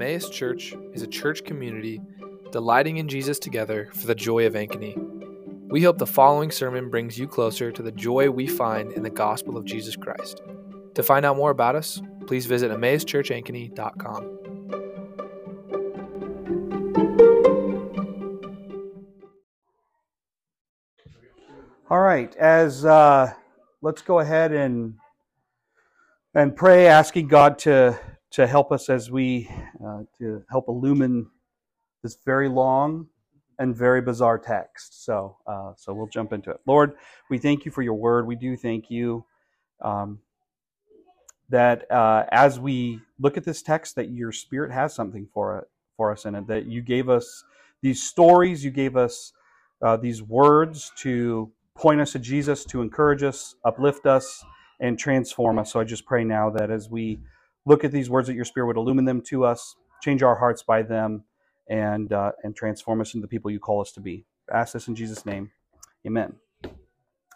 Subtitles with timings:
[0.00, 2.00] Emmaus Church is a church community
[2.52, 4.96] delighting in Jesus together for the joy of Ankeny.
[5.70, 9.10] We hope the following sermon brings you closer to the joy we find in the
[9.10, 10.40] gospel of Jesus Christ.
[10.94, 14.38] To find out more about us, please visit EmmausChurchAnkeny.com.
[21.90, 23.32] All right, as uh,
[23.82, 24.94] let's go ahead and
[26.36, 27.98] and pray, asking God to
[28.30, 29.50] to help us as we
[30.18, 31.28] to help illumine
[32.02, 33.08] this very long
[33.58, 35.04] and very bizarre text.
[35.04, 36.60] So, uh, so we'll jump into it.
[36.66, 36.94] Lord,
[37.30, 38.26] we thank you for your word.
[38.26, 39.24] We do thank you
[39.82, 40.20] um,
[41.48, 45.64] that uh, as we look at this text, that your Spirit has something for it
[45.96, 46.46] for us in it.
[46.46, 47.44] That you gave us
[47.82, 49.32] these stories, you gave us
[49.82, 54.44] uh, these words to point us to Jesus, to encourage us, uplift us,
[54.80, 55.72] and transform us.
[55.72, 57.20] So I just pray now that as we
[57.66, 60.62] look at these words that your Spirit would illumine them to us, change our hearts
[60.62, 61.24] by them,
[61.68, 64.24] and uh, and transform us into the people you call us to be.
[64.52, 65.50] Ask this in Jesus' name,
[66.06, 66.34] Amen.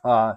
[0.04, 0.34] Uh,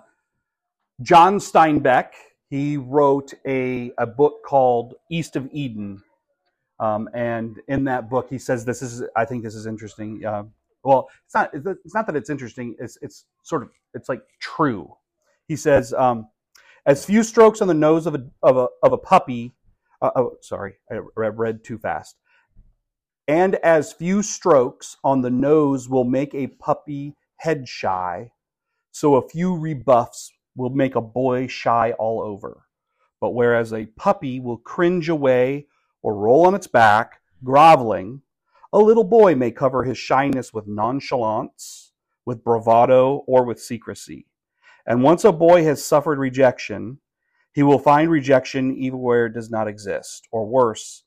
[1.02, 2.10] John Steinbeck
[2.50, 6.02] he wrote a a book called East of Eden,
[6.80, 10.24] um, and in that book he says this is I think this is interesting.
[10.26, 10.44] Uh,
[10.84, 12.76] well, it's not it's not that it's interesting.
[12.80, 14.96] It's it's sort of it's like true.
[15.48, 15.94] He says.
[15.94, 16.28] Um,
[16.88, 19.56] as few strokes on the nose of a, of a, of a puppy
[20.08, 22.16] uh, oh, sorry, I read too fast.
[23.28, 28.32] And as few strokes on the nose will make a puppy head shy,
[28.92, 32.66] so a few rebuffs will make a boy shy all over.
[33.20, 35.68] But whereas a puppy will cringe away
[36.04, 38.22] or roll on its back, groveling,
[38.72, 41.94] a little boy may cover his shyness with nonchalance,
[42.26, 44.28] with bravado, or with secrecy.
[44.86, 47.00] And once a boy has suffered rejection,
[47.56, 51.04] he will find rejection even where it does not exist, or worse,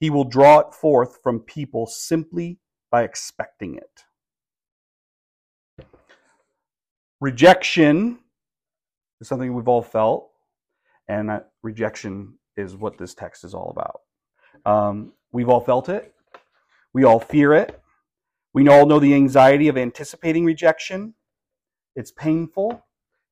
[0.00, 2.58] he will draw it forth from people simply
[2.90, 4.04] by expecting it.
[7.20, 8.18] Rejection
[9.20, 10.30] is something we've all felt,
[11.06, 11.30] and
[11.62, 14.00] rejection is what this text is all about.
[14.64, 16.14] Um, we've all felt it,
[16.94, 17.78] we all fear it,
[18.54, 21.12] we all know the anxiety of anticipating rejection.
[21.94, 22.82] It's painful,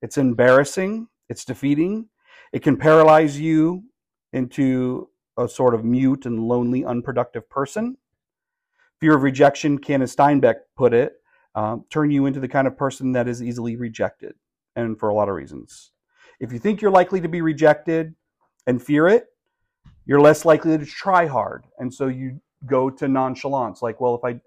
[0.02, 2.08] it's embarrassing, it's defeating,
[2.52, 3.84] it can paralyze you
[4.32, 5.08] into
[5.38, 7.96] a sort of mute and lonely, unproductive person.
[9.00, 11.14] Fear of rejection can, as Steinbeck put it,
[11.54, 14.34] um, turn you into the kind of person that is easily rejected,
[14.76, 15.90] and for a lot of reasons.
[16.40, 18.14] If you think you're likely to be rejected
[18.66, 19.26] and fear it,
[20.06, 23.82] you're less likely to try hard, and so you go to nonchalance.
[23.82, 24.40] Like, well, if I,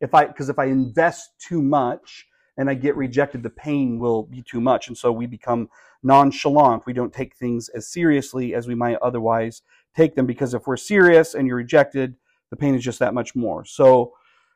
[0.00, 2.26] if I, because if I invest too much
[2.56, 5.68] and I get rejected, the pain will be too much, and so we become
[6.02, 6.86] nonchalant.
[6.86, 9.62] We don't take things as seriously as we might otherwise
[9.96, 12.14] take them because if we're serious and you're rejected,
[12.50, 13.64] the pain is just that much more.
[13.64, 14.12] So,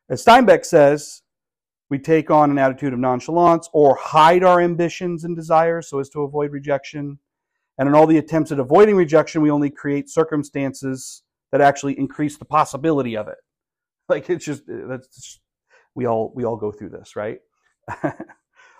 [0.09, 1.23] as Steinbeck says,
[1.89, 6.09] we take on an attitude of nonchalance or hide our ambitions and desires so as
[6.11, 7.19] to avoid rejection.
[7.79, 12.37] And in all the attempts at avoiding rejection, we only create circumstances that actually increase
[12.37, 13.39] the possibility of it.
[14.09, 15.41] Like it's just that's just,
[15.97, 17.41] we all we all go through this, right?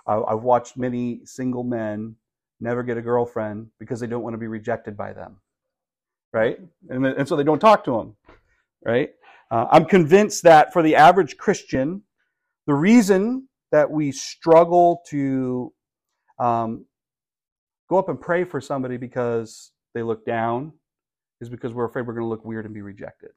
[0.07, 2.17] I've watched many single men
[2.61, 5.37] never get a girlfriend because they don't want to be rejected by them,
[6.33, 6.59] right?
[6.89, 8.17] And, and so they don't talk to them,
[8.85, 9.11] right?
[9.51, 12.03] Uh, I'm convinced that for the average Christian,
[12.67, 15.73] the reason that we struggle to
[16.39, 16.87] um,
[17.89, 20.73] go up and pray for somebody because they look down
[21.41, 23.31] is because we're afraid we're going to look weird and be rejected.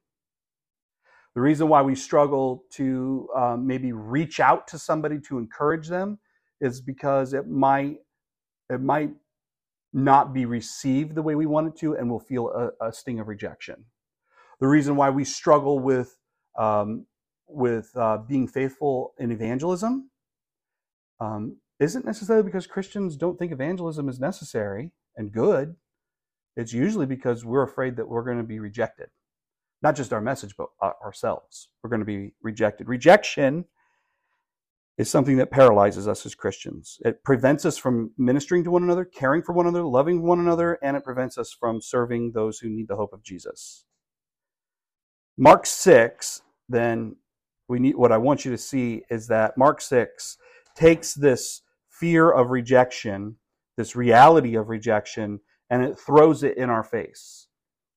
[1.36, 6.20] The reason why we struggle to um, maybe reach out to somebody to encourage them
[6.60, 7.98] is because it might
[8.70, 9.12] it might
[9.94, 13.20] not be received the way we want it to, and we'll feel a, a sting
[13.20, 13.86] of rejection.
[14.60, 16.18] The reason why we struggle with
[16.58, 17.06] um,
[17.48, 20.10] with uh, being faithful in evangelism
[21.20, 25.76] um, isn't necessarily because Christians don't think evangelism is necessary and good.
[26.56, 29.10] It's usually because we're afraid that we're going to be rejected.
[29.82, 31.70] Not just our message, but ourselves.
[31.82, 32.88] We're going to be rejected.
[32.88, 33.66] Rejection
[34.98, 36.98] is something that paralyzes us as Christians.
[37.06, 40.78] It prevents us from ministering to one another, caring for one another, loving one another,
[40.84, 43.86] and it prevents us from serving those who need the hope of Jesus.
[45.38, 47.16] Mark 6, then
[47.70, 50.38] we need what I want you to see is that Mark 6
[50.76, 53.38] takes this fear of rejection,
[53.78, 55.40] this reality of rejection,
[55.70, 57.48] and it throws it in our face.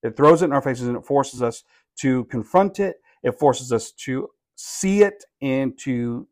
[0.03, 1.65] It throws it in our faces and it forces us
[2.01, 2.97] to confront it.
[3.23, 6.27] It forces us to see it and to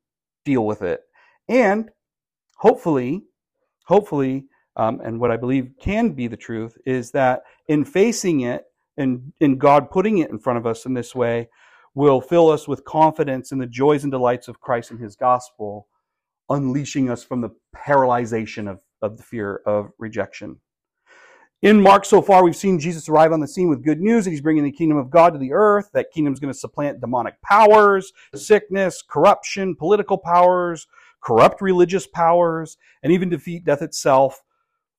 [0.44, 1.00] deal with it.
[1.48, 1.90] And
[2.56, 3.24] hopefully,
[3.86, 4.46] hopefully,
[4.76, 8.64] um, and what I believe can be the truth is that in facing it,
[8.96, 11.48] and, in God putting it in front of us in this way
[11.94, 15.88] will fill us with confidence in the joys and delights of Christ and his gospel,
[16.48, 20.60] unleashing us from the paralyzation of, of the fear of rejection.
[21.62, 24.30] In Mark so far, we've seen Jesus arrive on the scene with good news that
[24.30, 25.90] he's bringing the kingdom of God to the earth.
[25.92, 30.86] That kingdom is going to supplant demonic powers, sickness, corruption, political powers,
[31.22, 34.40] corrupt religious powers, and even defeat death itself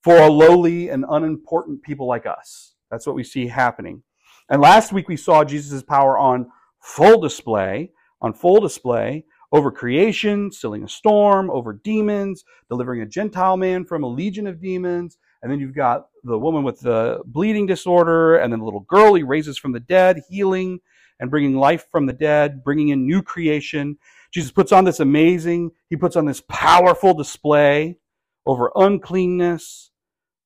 [0.03, 2.75] for a lowly and unimportant people like us.
[2.91, 4.03] That's what we see happening.
[4.47, 6.45] And last week we saw Jesus' power on
[6.79, 7.91] full display,
[8.21, 14.03] on full display over creation, stilling a storm, over demons, delivering a Gentile man from
[14.03, 15.17] a legion of demons.
[15.41, 19.15] And then you've got the woman with the bleeding disorder, and then the little girl
[19.15, 20.79] he raises from the dead, healing
[21.19, 23.97] and bringing life from the dead, bringing in new creation.
[24.31, 27.97] Jesus puts on this amazing, he puts on this powerful display
[28.45, 29.91] over uncleanness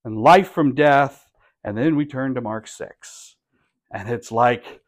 [0.03, 1.29] and life from death.
[1.63, 3.37] And then we turn to Mark 6.
[3.91, 4.81] And it's like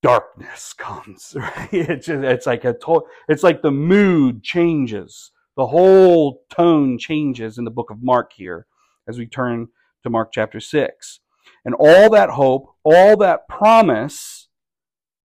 [0.00, 1.68] darkness comes, right?
[1.72, 5.32] It's, just, it's like a to- it's like the mood changes.
[5.56, 8.66] The whole tone changes in the book of Mark here
[9.08, 9.68] as we turn
[10.02, 11.20] to Mark chapter 6.
[11.64, 14.48] And all that hope, all that promise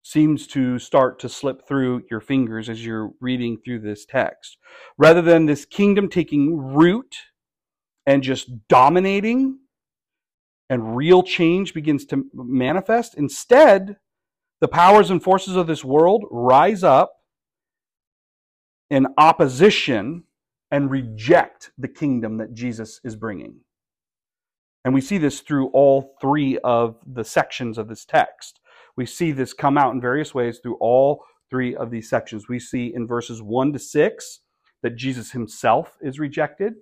[0.03, 4.57] seems to start to slip through your fingers as you're reading through this text.
[4.97, 7.15] Rather than this kingdom taking root
[8.05, 9.59] and just dominating,
[10.69, 13.97] and real change begins to manifest, instead,
[14.59, 17.13] the powers and forces of this world rise up
[18.89, 20.23] in opposition
[20.71, 23.61] and reject the kingdom that Jesus is bringing.
[24.87, 28.61] And we see this through all three of the sections of this text.
[28.95, 32.47] We see this come out in various ways through all three of these sections.
[32.47, 34.39] We see in verses 1 to 6
[34.83, 36.75] that Jesus himself is rejected.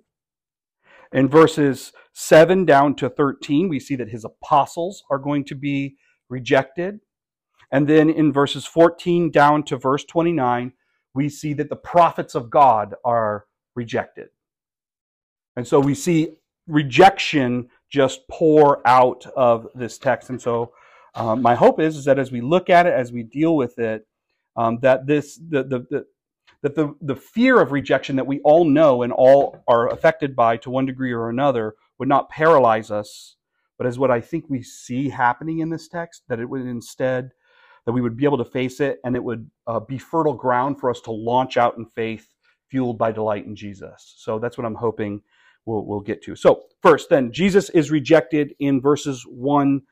[1.12, 5.96] In verses 7 down to 13, we see that his apostles are going to be
[6.28, 7.00] rejected.
[7.72, 10.74] And then in verses 14 down to verse 29,
[11.12, 14.28] we see that the prophets of God are rejected.
[15.56, 16.36] And so we see
[16.68, 20.30] rejection just pour out of this text.
[20.30, 20.72] And so
[21.14, 23.78] um, my hope is, is that as we look at it, as we deal with
[23.78, 24.06] it,
[24.56, 26.06] um, that this the, the, the
[26.62, 30.56] that the, the fear of rejection that we all know and all are affected by
[30.56, 33.36] to one degree or another would not paralyze us,
[33.78, 37.30] but as what I think we see happening in this text, that it would instead
[37.86, 40.78] that we would be able to face it and it would uh, be fertile ground
[40.78, 42.34] for us to launch out in faith
[42.68, 45.22] fueled by delight in jesus so that's what i'm hoping
[45.66, 46.36] we'll, we'll get to.
[46.36, 49.82] So first then jesus is rejected in verses 1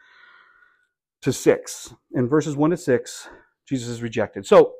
[1.23, 3.29] to 6 in verses 1 to 6
[3.69, 4.47] jesus is rejected.
[4.47, 4.75] So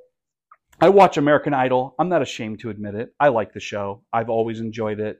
[0.81, 1.95] i watch american idol.
[1.99, 3.11] I'm not ashamed to admit it.
[3.21, 4.03] I like the show.
[4.13, 5.19] I've always enjoyed it.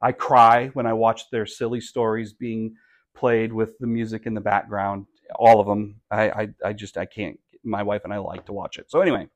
[0.00, 2.74] I cry when i watch their silly stories being
[3.18, 5.06] played with the music in the background.
[5.36, 6.00] All of them.
[6.10, 7.38] I, I, I just, I can't.
[7.64, 8.90] My wife and I like to watch it.
[8.90, 9.28] So anyway,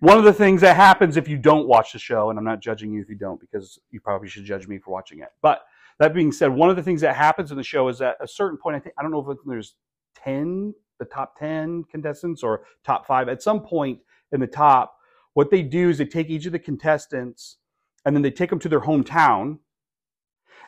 [0.00, 2.60] one of the things that happens if you don't watch the show, and I'm not
[2.60, 5.28] judging you if you don't, because you probably should judge me for watching it.
[5.42, 5.62] But
[5.98, 8.28] that being said, one of the things that happens in the show is at a
[8.28, 9.74] certain point, I think, I don't know if there's
[10.16, 13.28] 10, the top 10 contestants or top five.
[13.28, 13.98] At some point
[14.32, 14.96] in the top,
[15.34, 17.56] what they do is they take each of the contestants
[18.04, 19.58] and then they take them to their hometown.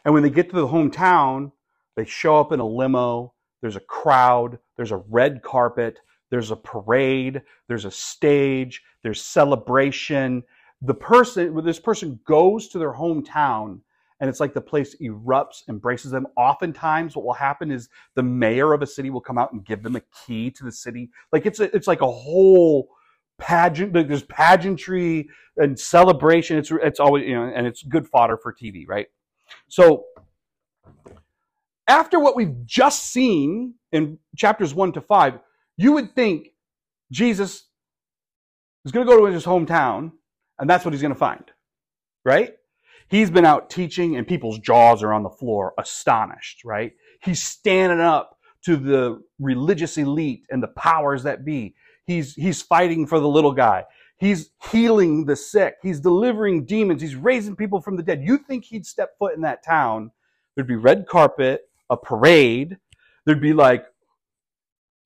[0.04, 1.52] And when they get to the hometown,
[1.96, 6.56] they show up in a limo there's a crowd, there's a red carpet, there's a
[6.56, 10.42] parade, there's a stage, there's celebration.
[10.82, 13.80] The person, this person goes to their hometown
[14.20, 16.26] and it's like the place erupts, embraces them.
[16.36, 19.82] Oftentimes, what will happen is the mayor of a city will come out and give
[19.82, 21.10] them a key to the city.
[21.32, 22.90] Like it's a, it's like a whole
[23.38, 23.94] pageant.
[23.94, 26.58] There's pageantry and celebration.
[26.58, 29.06] It's it's always you know, and it's good fodder for TV, right?
[29.68, 30.04] So
[31.88, 35.40] after what we've just seen in chapters 1 to 5,
[35.80, 36.48] you would think
[37.10, 37.64] Jesus
[38.84, 40.12] is going to go to his hometown
[40.58, 41.44] and that's what he's going to find,
[42.24, 42.52] right?
[43.08, 46.92] He's been out teaching and people's jaws are on the floor, astonished, right?
[47.22, 51.74] He's standing up to the religious elite and the powers that be.
[52.04, 53.84] He's, he's fighting for the little guy.
[54.18, 55.76] He's healing the sick.
[55.82, 57.00] He's delivering demons.
[57.00, 58.22] He's raising people from the dead.
[58.22, 60.10] You think he'd step foot in that town?
[60.54, 62.76] There'd be red carpet a parade,
[63.26, 63.84] there'd be like,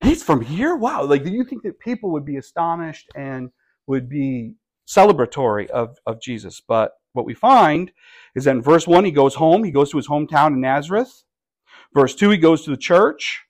[0.05, 0.77] he's from here?
[0.77, 1.05] Wow.
[1.05, 3.51] Like, do you think that people would be astonished and
[3.87, 4.55] would be
[4.89, 6.61] celebratory of, of Jesus?
[6.67, 7.93] But what we find
[8.35, 9.65] is that in verse 1, he goes home.
[9.65, 11.25] He goes to his hometown in Nazareth.
[11.95, 13.43] Verse 2, he goes to the church.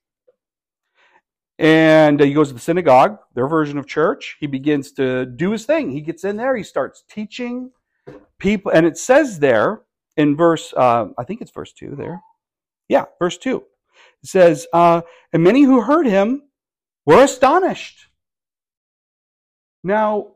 [1.59, 4.37] And he goes to the synagogue, their version of church.
[4.41, 5.91] He begins to do his thing.
[5.93, 6.57] He gets in there.
[6.57, 7.71] He starts teaching
[8.39, 8.73] people.
[8.73, 9.83] And it says there
[10.17, 12.21] in verse, uh, I think it's verse 2 there.
[12.89, 13.57] Yeah, verse 2.
[13.57, 13.63] It
[14.25, 16.43] It says, uh, and many who heard him
[17.07, 18.07] were astonished.
[19.83, 20.33] Now,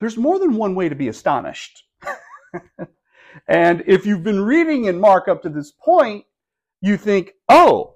[0.00, 1.84] there's more than one way to be astonished.
[3.48, 6.24] and if you've been reading in Mark up to this point,
[6.80, 7.94] you think, oh,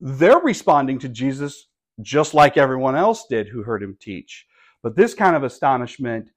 [0.00, 1.68] they're responding to Jesus
[2.00, 4.46] just like everyone else did who heard him teach.
[4.82, 6.30] But this kind of astonishment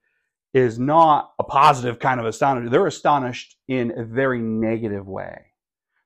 [0.54, 2.70] is not a positive kind of astonishment.
[2.70, 5.46] They're astonished in a very negative way.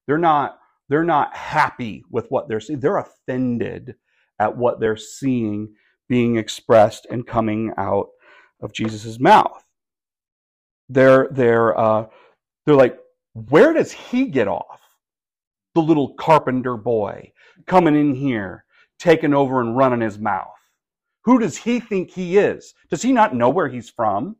[0.06, 2.80] They're not, they're not happy with what they're seeing.
[2.80, 3.94] They're offended
[4.42, 5.74] at what they're seeing
[6.08, 8.08] being expressed and coming out
[8.60, 9.64] of Jesus' mouth.
[10.88, 12.06] They're, they're, uh,
[12.66, 12.98] they're like,
[13.34, 14.80] where does he get off?
[15.74, 17.32] The little carpenter boy
[17.66, 18.64] coming in here,
[18.98, 20.48] taking over and running his mouth.
[21.24, 22.74] Who does he think he is?
[22.90, 24.36] Does he not know where he's from?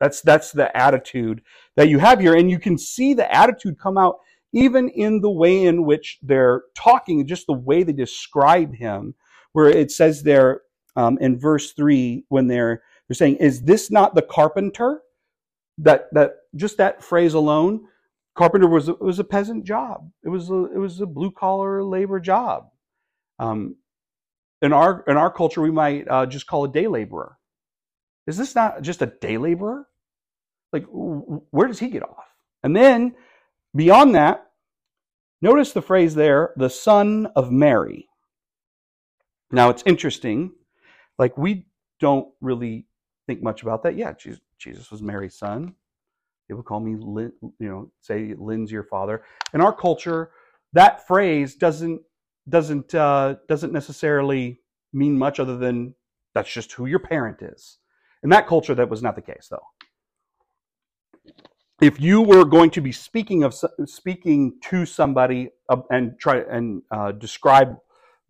[0.00, 1.42] That's, that's the attitude
[1.76, 2.34] that you have here.
[2.34, 4.16] And you can see the attitude come out
[4.52, 9.14] even in the way in which they're talking, just the way they describe him,
[9.52, 10.62] where it says there
[10.96, 15.00] um, in verse 3 when they're, they're saying, Is this not the carpenter?
[15.78, 17.86] That, that just that phrase alone,
[18.36, 20.10] carpenter was, was a peasant job.
[20.22, 22.68] It was a, it was a blue collar labor job.
[23.38, 23.76] Um,
[24.62, 27.36] in our in our culture, we might uh, just call a day laborer.
[28.28, 29.86] Is this not just a day laborer?
[30.72, 32.24] Like, where does he get off?
[32.62, 33.14] And then
[33.74, 34.46] beyond that,
[35.42, 38.08] notice the phrase there, the son of Mary.
[39.52, 40.52] Now it's interesting.
[41.18, 41.66] Like we
[42.00, 42.86] don't really
[43.26, 43.96] think much about that.
[43.96, 44.14] Yeah,
[44.58, 45.74] Jesus was Mary's son.
[46.48, 49.22] People call me, Lynn, you know, say Lynn's your father.
[49.54, 50.30] In our culture,
[50.72, 52.02] that phrase doesn't
[52.48, 54.60] doesn't uh, doesn't necessarily
[54.92, 55.94] mean much other than
[56.34, 57.78] that's just who your parent is.
[58.22, 59.66] In that culture, that was not the case, though.
[61.80, 63.54] If you were going to be speaking of
[63.86, 67.76] speaking to somebody uh, and try and uh, describe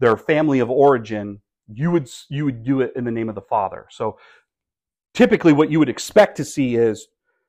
[0.02, 1.40] their family of origin,
[1.72, 3.86] you would you would do it in the name of the Father.
[3.90, 4.18] So
[5.14, 7.08] typically, what you would expect to see is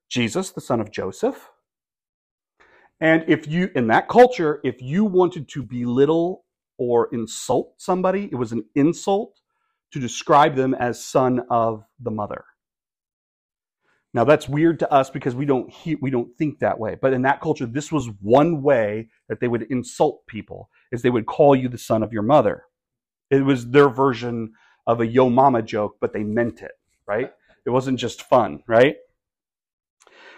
[0.09, 1.49] Jesus, the son of Joseph.
[3.01, 6.45] And if you, in that culture, if you wanted to belittle
[6.77, 8.29] or insult somebody.
[8.31, 9.39] It was an insult
[9.91, 12.45] to describe them as son of the mother.
[14.13, 16.95] Now that's weird to us because we don't we don't think that way.
[17.01, 21.09] But in that culture, this was one way that they would insult people is they
[21.09, 22.65] would call you the son of your mother.
[23.31, 24.53] It was their version
[24.85, 26.73] of a yo mama joke, but they meant it,
[27.07, 27.31] right?
[27.65, 28.97] It wasn't just fun, right?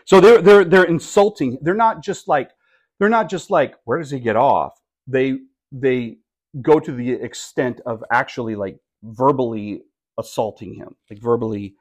[0.06, 1.58] So they're they're they're insulting.
[1.62, 2.52] They're not just like
[3.00, 4.80] they're not just like where does he get off?
[5.08, 5.40] They
[5.72, 6.18] they
[6.62, 9.82] go to the extent of actually like verbally
[10.18, 11.76] assaulting him, like verbally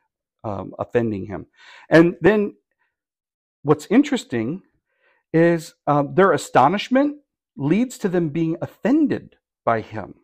[0.44, 1.46] um, offending him.
[1.90, 2.54] And then
[3.62, 4.62] what's interesting
[5.32, 7.16] is um, their astonishment
[7.56, 10.14] leads to them being offended by him.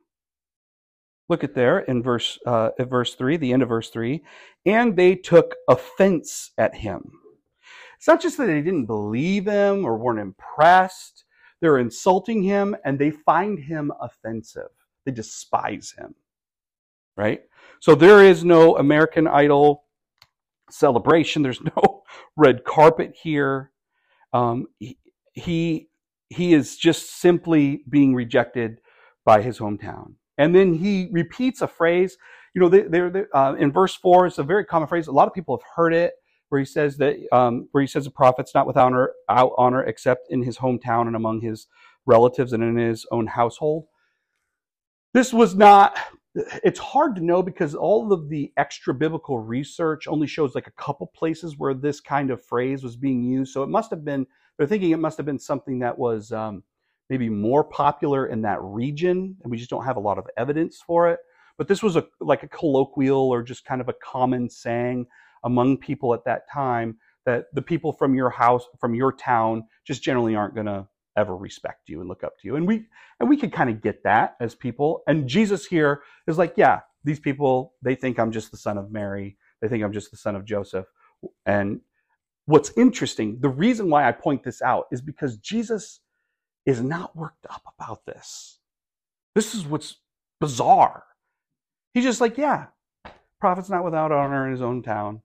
[1.29, 4.23] Look at there in verse uh, at verse three, the end of verse three,
[4.67, 7.13] and they took offense at him.
[7.97, 11.25] It's not just that they didn't believe him or weren't impressed.
[11.61, 14.71] They're insulting him and they find him offensive.
[15.05, 16.15] They despise him.
[17.17, 17.43] Right?
[17.81, 19.85] So there is no American Idol
[20.71, 21.43] celebration.
[21.43, 22.03] There's no
[22.37, 23.71] red carpet here.
[24.33, 25.89] Um, he,
[26.29, 28.79] he, is just simply being rejected
[29.25, 30.15] by his hometown.
[30.39, 32.17] And then he repeats a phrase.
[32.55, 35.09] You know, they, they're, uh, in verse four, it's a very common phrase.
[35.09, 36.15] A lot of people have heard it
[36.51, 39.83] where he says that um, where he says the prophet's not without honor, out honor
[39.83, 41.67] except in his hometown and among his
[42.07, 43.87] relatives and in his own household.
[45.15, 45.97] This was not.
[46.35, 50.73] It's hard to know because all of the extra biblical research only shows like a
[50.73, 53.53] couple places where this kind of phrase was being used.
[53.53, 54.27] So it must have been.
[54.57, 56.63] They're thinking it must have been something that was um,
[57.09, 60.81] maybe more popular in that region, and we just don't have a lot of evidence
[60.87, 61.19] for it.
[61.59, 65.07] But this was a like a colloquial or just kind of a common saying
[65.45, 66.97] among people at that time
[67.27, 71.37] that the people from your house, from your town, just generally aren't going to ever
[71.37, 72.57] respect you and look up to you.
[72.57, 72.87] And we
[73.19, 75.03] and we could kind of get that as people.
[75.07, 78.91] And Jesus here is like, yeah, these people they think I'm just the son of
[78.91, 79.37] Mary.
[79.61, 80.87] They think I'm just the son of Joseph.
[81.45, 81.81] And
[82.47, 86.01] what's interesting, the reason why I point this out is because Jesus
[86.67, 88.59] is not worked up about this.
[89.35, 89.97] This is what's
[90.41, 91.05] bizarre.
[91.95, 92.67] He's just like, yeah,
[93.41, 95.23] prophet's not without honor in his own town.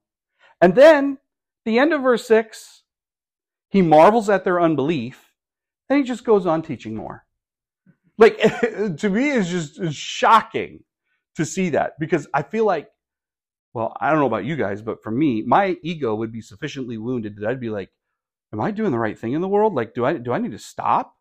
[0.62, 1.18] And then,
[1.66, 2.84] the end of verse 6,
[3.70, 5.25] he marvels at their unbelief,
[5.90, 7.26] and he just goes on teaching more.
[8.18, 8.38] Like,
[8.98, 10.84] to me, it's just it's shocking
[11.36, 12.90] to see that because I feel like,
[13.74, 16.98] well, I don't know about you guys, but for me, my ego would be sufficiently
[16.98, 17.90] wounded that I'd be like,
[18.54, 19.76] am I doing the right thing in the world?
[19.76, 21.16] Like, do I, do I need to stop?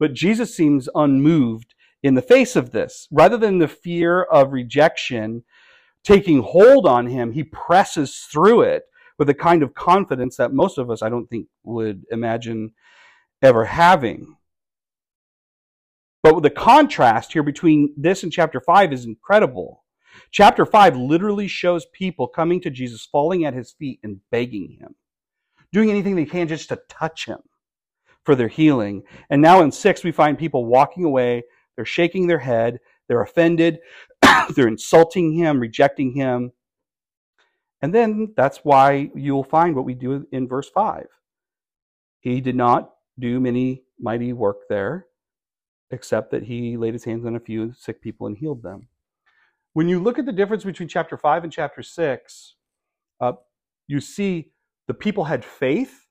[0.00, 3.06] But Jesus seems unmoved in the face of this.
[3.12, 5.44] Rather than the fear of rejection
[6.02, 8.82] taking hold on him, he presses through it
[9.18, 12.72] with a kind of confidence that most of us, I don't think, would imagine
[13.42, 14.36] ever having.
[16.22, 19.82] But the contrast here between this and chapter 5 is incredible.
[20.30, 24.94] Chapter 5 literally shows people coming to Jesus, falling at his feet and begging him,
[25.72, 27.40] doing anything they can just to touch him
[28.24, 29.02] for their healing.
[29.30, 31.42] And now in 6, we find people walking away,
[31.74, 33.80] they're shaking their head, they're offended,
[34.54, 36.52] they're insulting him, rejecting him.
[37.80, 41.06] And then that's why you'll find what we do in verse 5.
[42.20, 45.06] He did not do many mighty work there,
[45.90, 48.88] except that he laid his hands on a few sick people and healed them.
[49.74, 52.54] When you look at the difference between chapter 5 and chapter 6,
[53.20, 53.32] uh,
[53.86, 54.52] you see
[54.86, 56.06] the people had faith,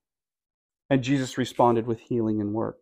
[0.89, 2.77] and Jesus responded with healing and work.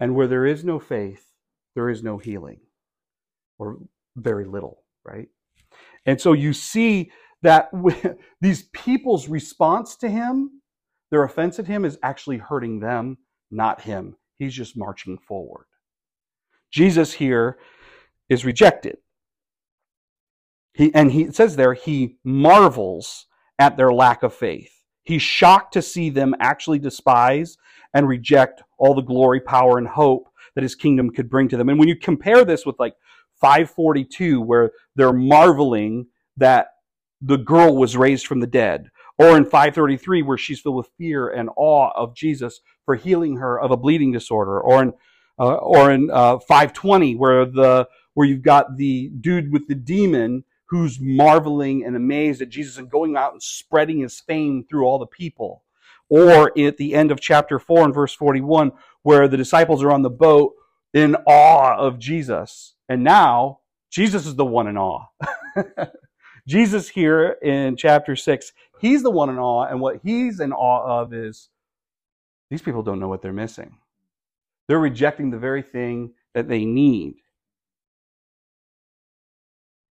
[0.00, 1.32] And where there is no faith,
[1.74, 2.60] there is no healing,
[3.58, 3.78] or
[4.16, 5.28] very little, right?
[6.06, 7.70] And so you see that
[8.40, 10.62] these people's response to him,
[11.10, 13.18] their offense at him, is actually hurting them,
[13.52, 14.16] not him.
[14.38, 15.66] He's just marching forward.
[16.70, 17.58] Jesus here
[18.28, 18.96] is rejected.
[20.74, 23.26] He, and he says there, he marvels
[23.58, 24.72] at their lack of faith.
[25.04, 27.56] He's shocked to see them actually despise
[27.92, 31.68] and reject all the glory, power, and hope that his kingdom could bring to them.
[31.68, 32.94] And when you compare this with like
[33.40, 36.06] 542, where they're marveling
[36.36, 36.68] that
[37.20, 38.88] the girl was raised from the dead,
[39.18, 43.60] or in 533, where she's filled with fear and awe of Jesus for healing her
[43.60, 44.92] of a bleeding disorder, or in
[45.38, 50.44] uh, or in uh, 520, where the where you've got the dude with the demon
[50.72, 54.98] who's marveling and amazed at Jesus and going out and spreading his fame through all
[54.98, 55.62] the people.
[56.08, 60.00] Or at the end of chapter 4 and verse 41, where the disciples are on
[60.00, 60.54] the boat
[60.94, 62.74] in awe of Jesus.
[62.88, 65.06] And now Jesus is the one in awe.
[66.48, 71.00] Jesus here in chapter 6, he's the one in awe, and what he's in awe
[71.00, 71.48] of is
[72.50, 73.78] these people don't know what they're missing.
[74.68, 77.16] They're rejecting the very thing that they need.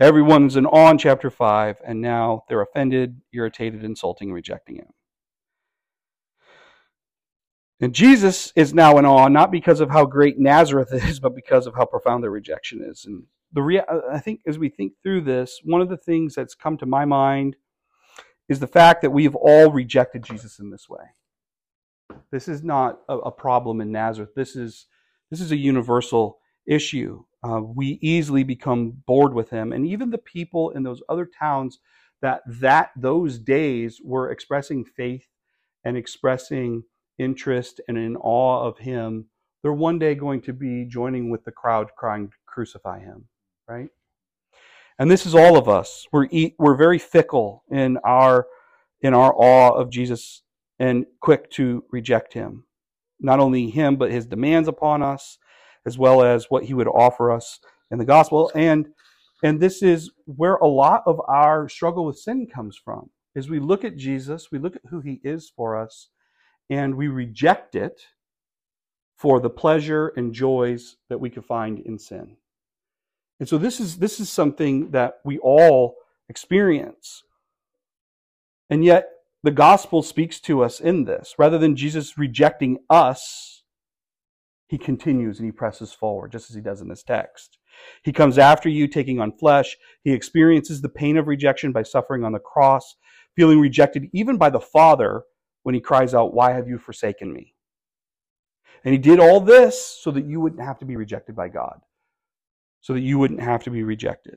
[0.01, 4.89] Everyone's in awe in chapter 5, and now they're offended, irritated, insulting, rejecting him.
[7.81, 11.67] And Jesus is now in awe, not because of how great Nazareth is, but because
[11.67, 13.05] of how profound their rejection is.
[13.05, 16.55] And the rea- I think as we think through this, one of the things that's
[16.55, 17.57] come to my mind
[18.49, 21.05] is the fact that we have all rejected Jesus in this way.
[22.31, 24.35] This is not a, a problem in Nazareth.
[24.35, 24.87] This is
[25.31, 27.25] this is a universal issue.
[27.43, 31.79] Uh, we easily become bored with him, and even the people in those other towns
[32.23, 35.27] that that those days were expressing faith
[35.85, 36.83] and expressing
[37.19, 39.27] interest and in awe of him,
[39.63, 43.29] they're one day going to be joining with the crowd crying, to "Crucify him!"
[43.69, 43.91] Right?
[44.99, 46.07] And this is all of us.
[46.13, 48.47] We're we're very fickle in our
[49.01, 50.43] in our awe of Jesus
[50.79, 52.65] and quick to reject him.
[53.21, 55.39] Not only him, but his demands upon us,
[55.87, 58.51] as well as what he would offer us in the gospel.
[58.55, 58.89] And
[59.43, 63.11] and this is where a lot of our struggle with sin comes from.
[63.35, 66.09] Is we look at Jesus, we look at who he is for us,
[66.69, 68.01] and we reject it
[69.17, 72.37] for the pleasure and joys that we could find in sin.
[73.41, 75.97] And so this is this is something that we all
[76.29, 77.23] experience.
[78.71, 79.09] And yet
[79.43, 81.35] the gospel speaks to us in this.
[81.39, 83.63] Rather than Jesus rejecting us,
[84.69, 87.59] he continues and he presses forward, just as he does in this text.
[88.03, 89.77] He comes after you, taking on flesh.
[90.03, 92.97] He experiences the pain of rejection by suffering on the cross,
[93.37, 95.23] feeling rejected even by the Father
[95.63, 97.55] when he cries out, Why have you forsaken me?
[98.85, 101.81] And he did all this so that you wouldn't have to be rejected by God,
[102.81, 104.37] so that you wouldn't have to be rejected.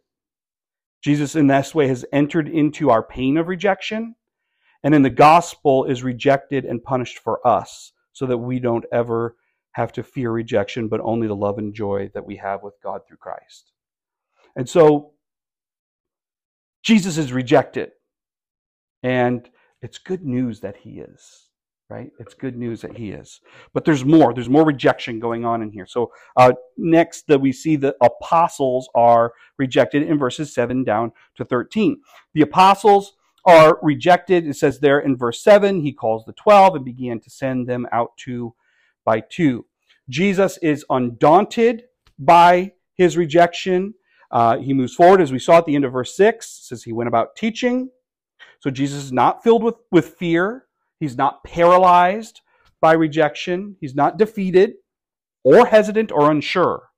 [1.04, 4.16] Jesus, in this way, has entered into our pain of rejection
[4.84, 9.36] and in the gospel is rejected and punished for us so that we don't ever
[9.74, 13.02] have to fear rejection, but only the love and joy that we have with God
[13.08, 13.72] through Christ.
[14.56, 15.14] And so
[16.84, 17.92] Jesus is rejected.
[19.04, 19.50] And
[19.82, 21.50] it's good news that he is,
[21.92, 22.10] right?
[22.20, 23.42] It's good news that he is.
[23.74, 24.34] But there's more.
[24.34, 25.86] There's more rejection going on in here.
[25.86, 31.44] So uh, next, that we see the apostles are rejected in verses 7 down to
[31.44, 32.02] 13.
[32.34, 34.48] The apostles are rejected.
[34.48, 37.86] It says there in verse 7, he calls the 12 and began to send them
[37.92, 38.56] out two
[39.04, 39.66] by two.
[40.10, 41.84] Jesus is undaunted
[42.18, 43.96] by his rejection.
[44.32, 46.94] Uh, he moves forward, as we saw at the end of verse 6, says he
[46.94, 47.90] went about teaching.
[48.60, 50.68] So Jesus is not filled with, with fear.
[51.02, 52.40] He's not paralyzed
[52.80, 53.76] by rejection.
[53.82, 54.76] He's not defeated.
[55.44, 56.90] or hesitant or unsure.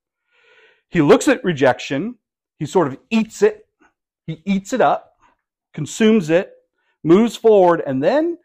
[0.89, 2.15] He looks at rejection,
[2.59, 3.65] he sort of eats it,
[4.27, 5.13] he eats it up,
[5.73, 6.51] consumes it,
[7.03, 8.37] moves forward, and then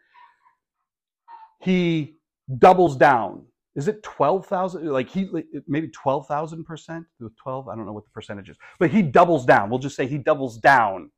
[1.59, 2.15] he
[2.57, 3.45] doubles down.
[3.75, 4.87] Is it 12,000?
[4.87, 5.29] Like he,
[5.67, 7.05] maybe 12,000%?
[7.37, 7.67] 12?
[7.67, 8.57] I don't know what the percentage is.
[8.79, 9.69] But he doubles down.
[9.69, 11.11] We'll just say he doubles down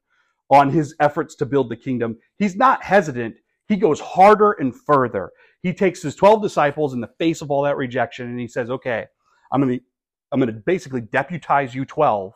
[0.49, 2.17] on his efforts to build the kingdom.
[2.37, 3.35] He's not hesitant.
[3.71, 5.31] He goes harder and further.
[5.63, 8.69] He takes his 12 disciples in the face of all that rejection and he says,
[8.69, 9.05] okay,
[9.49, 9.85] I'm going to,
[10.29, 12.33] I'm going to basically deputize you 12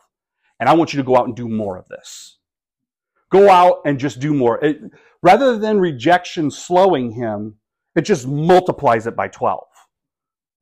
[0.60, 2.38] and I want you to go out and do more of this.
[3.30, 4.64] Go out and just do more.
[4.64, 4.80] It,
[5.22, 7.56] rather than rejection slowing him,
[7.94, 9.62] it just multiplies it by 12.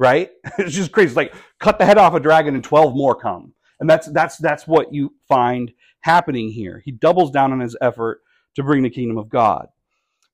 [0.00, 0.30] Right?
[0.58, 1.10] It's just crazy.
[1.10, 3.52] It's like cut the head off a dragon and 12 more come.
[3.78, 6.82] And that's that's that's what you find happening here.
[6.84, 8.22] He doubles down on his effort
[8.56, 9.68] to bring the kingdom of God.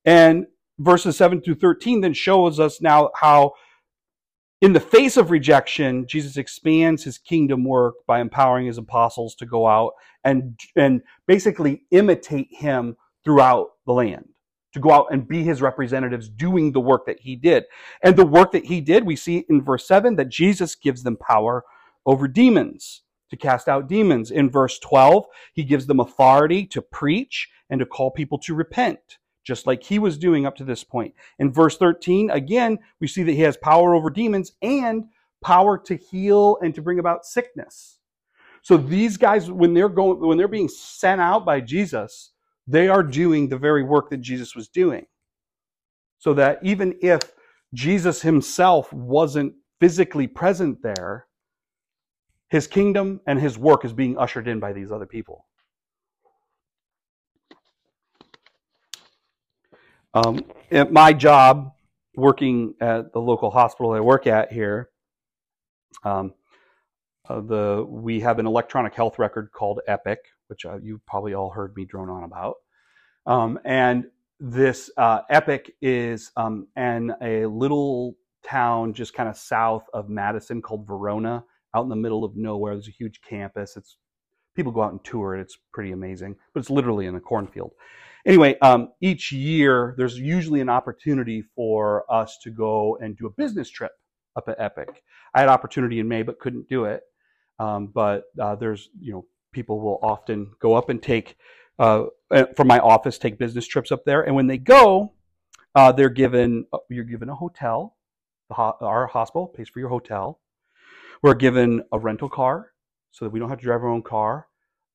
[0.05, 0.47] And
[0.79, 3.53] verses 7 through 13 then shows us now how
[4.61, 9.45] in the face of rejection, Jesus expands his kingdom work by empowering his apostles to
[9.45, 14.25] go out and, and basically imitate him throughout the land
[14.73, 17.65] to go out and be his representatives doing the work that he did.
[18.03, 21.17] And the work that he did, we see in verse 7 that Jesus gives them
[21.17, 21.65] power
[22.05, 24.29] over demons, to cast out demons.
[24.29, 29.17] In verse 12, he gives them authority to preach and to call people to repent,
[29.43, 31.13] just like he was doing up to this point.
[31.39, 35.05] In verse 13, again, we see that he has power over demons and
[35.43, 37.99] power to heal and to bring about sickness.
[38.61, 42.31] So these guys, when they're going, when they're being sent out by Jesus,
[42.67, 45.05] they are doing the very work that Jesus was doing.
[46.19, 47.21] So that even if
[47.73, 51.25] Jesus himself wasn't physically present there,
[52.49, 55.47] his kingdom and his work is being ushered in by these other people.
[60.13, 60.43] Um,
[60.91, 61.73] my job,
[62.15, 64.89] working at the local hospital I work at here,
[66.03, 66.33] um,
[67.29, 71.51] uh, the we have an electronic health record called Epic, which uh, you probably all
[71.51, 72.55] heard me drone on about.
[73.25, 74.05] Um, and
[74.39, 80.61] this uh, Epic is um, in a little town just kind of south of Madison
[80.61, 81.43] called Verona,
[81.75, 82.73] out in the middle of nowhere.
[82.73, 83.77] There's a huge campus.
[83.77, 83.97] It's
[84.55, 85.41] people go out and tour it.
[85.41, 87.71] It's pretty amazing, but it's literally in a cornfield.
[88.25, 93.31] Anyway, um, each year there's usually an opportunity for us to go and do a
[93.31, 93.91] business trip
[94.35, 95.03] up at Epic.
[95.33, 97.01] I had opportunity in May, but couldn't do it.
[97.59, 101.35] Um, but uh, there's you know people will often go up and take
[101.79, 102.05] uh,
[102.55, 105.13] from my office take business trips up there, and when they go,
[105.75, 107.97] uh, they're given uh, you're given a hotel.
[108.51, 110.39] Ho- our hospital pays for your hotel.
[111.21, 112.71] We're given a rental car
[113.11, 114.47] so that we don't have to drive our own car,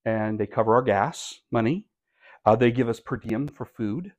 [0.05, 1.87] and they cover our gas money.
[2.47, 4.13] Uh, they give us per diem for food.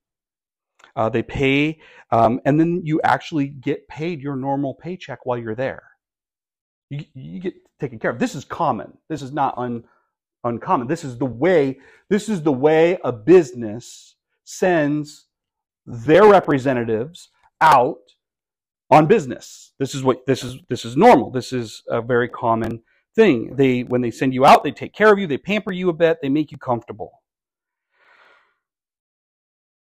[0.96, 1.80] Uh, they pay,
[2.12, 5.84] um, and then you actually get paid your normal paycheck while you're there.
[6.90, 8.20] You, you get taken care of.
[8.20, 8.98] This is common.
[9.08, 9.84] This is not un,
[10.44, 10.88] uncommon.
[10.88, 11.80] This is the way.
[12.10, 15.28] This is the way a business sends
[15.86, 17.30] their representatives
[17.62, 17.98] out
[18.90, 19.74] on business.
[19.80, 20.58] This is what this is.
[20.68, 21.32] This is normal.
[21.32, 22.82] This is a very common
[23.16, 23.56] thing.
[23.56, 25.28] They when they send you out, they take care of you.
[25.28, 26.18] They pamper you a bit.
[26.22, 27.22] They make you comfortable.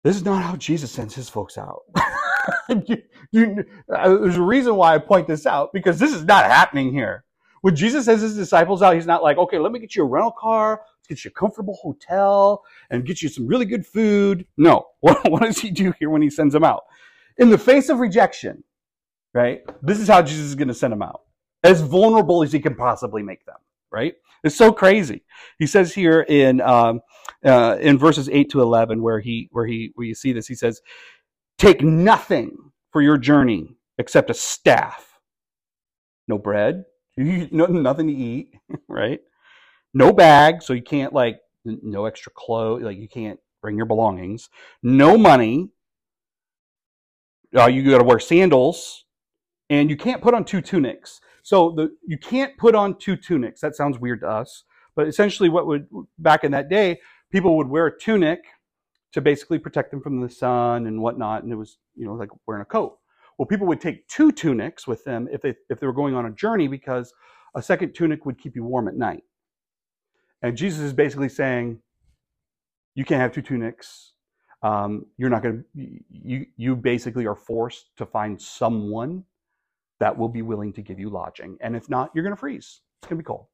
[0.05, 1.83] This is not how Jesus sends his folks out.
[2.87, 6.45] you, you, uh, there's a reason why I point this out because this is not
[6.45, 7.25] happening here.
[7.63, 10.07] When Jesus sends his disciples out, he's not like, okay, let me get you a
[10.07, 14.47] rental car, get you a comfortable hotel, and get you some really good food.
[14.57, 14.87] No.
[15.01, 16.83] What, what does he do here when he sends them out?
[17.37, 18.65] In the face of rejection,
[19.33, 19.61] right?
[19.81, 21.23] This is how Jesus is going to send them out.
[21.63, 23.59] As vulnerable as he can possibly make them,
[23.93, 24.15] right?
[24.43, 25.23] It's so crazy.
[25.61, 27.01] He says here in um,
[27.45, 30.55] uh, in verses eight to eleven, where he where he where you see this, he
[30.55, 30.81] says,
[31.59, 35.19] "Take nothing for your journey except a staff,
[36.27, 36.85] no bread,
[37.19, 38.55] no, nothing to eat,
[38.89, 39.21] right?
[39.95, 44.49] No bag, so you can't like no extra clothes, like you can't bring your belongings.
[44.83, 45.71] No money.
[47.57, 49.05] Uh, you got to wear sandals,
[49.71, 51.21] and you can't put on two tunics.
[51.43, 53.61] So the you can't put on two tunics.
[53.61, 55.87] That sounds weird to us, but essentially, what would
[56.19, 58.41] back in that day, people would wear a tunic
[59.13, 62.31] to basically protect them from the sun and whatnot, and it was you know like
[62.47, 62.99] wearing a coat.
[63.39, 66.27] Well, people would take two tunics with them if they if they were going on
[66.27, 67.13] a journey because
[67.55, 69.23] a second tunic would keep you warm at night.
[70.43, 71.81] And Jesus is basically saying,
[72.95, 74.13] you can't have two tunics.
[74.63, 76.01] Um, you're not going to.
[76.11, 79.25] You you basically are forced to find someone
[80.01, 81.59] that will be willing to give you lodging.
[81.61, 82.81] And if not, you're going to freeze.
[83.01, 83.47] It's going to be cold.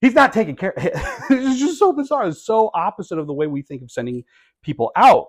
[0.00, 0.74] He's not taking care.
[0.76, 2.28] it's just so bizarre.
[2.28, 4.24] It's so opposite of the way we think of sending
[4.62, 5.28] people out.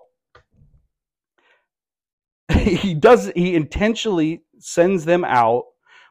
[2.52, 5.64] he does he intentionally sends them out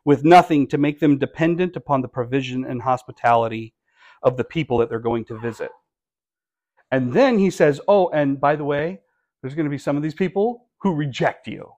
[0.06, 3.74] with nothing to make them dependent upon the provision and hospitality
[4.24, 5.70] of the people that they're going to visit.
[6.92, 9.02] And then he says, "Oh, and by the way,
[9.42, 11.72] there's going to be some of these people who reject you.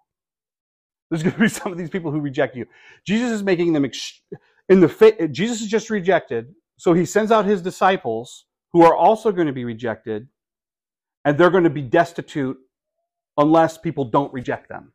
[1.09, 2.65] There's going to be some of these people who reject you.
[3.05, 4.21] Jesus is making them ex-
[4.67, 9.33] in the Jesus is just rejected, so he sends out his disciples who are also
[9.33, 10.29] going to be rejected,
[11.25, 12.57] and they're going to be destitute
[13.37, 14.93] unless people don't reject them.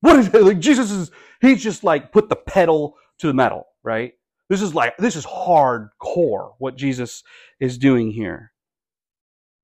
[0.00, 0.42] What is it?
[0.42, 1.10] Like Jesus is
[1.42, 4.14] he's just like put the pedal to the metal, right?
[4.48, 7.22] This is like this is hardcore what Jesus
[7.60, 8.52] is doing here.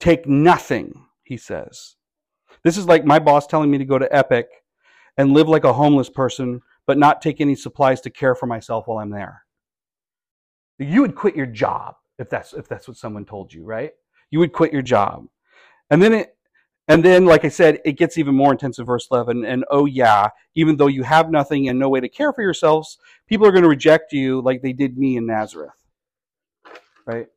[0.00, 1.96] Take nothing, he says.
[2.62, 4.48] This is like my boss telling me to go to Epic
[5.16, 8.86] and live like a homeless person, but not take any supplies to care for myself
[8.86, 9.44] while I'm there.
[10.78, 13.92] You would quit your job if that's if that's what someone told you, right?
[14.30, 15.26] You would quit your job.
[15.90, 16.36] And then it
[16.88, 19.44] and then, like I said, it gets even more intense in verse 11.
[19.44, 22.98] And oh, yeah, even though you have nothing and no way to care for yourselves,
[23.28, 25.72] people are going to reject you like they did me in Nazareth.
[27.06, 27.28] Right?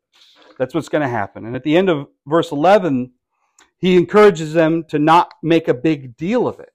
[0.57, 1.45] That's what's going to happen.
[1.45, 3.11] And at the end of verse 11,
[3.77, 6.73] he encourages them to not make a big deal of it,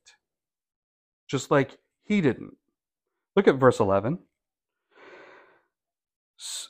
[1.28, 2.56] just like he didn't.
[3.34, 4.18] Look at verse 11.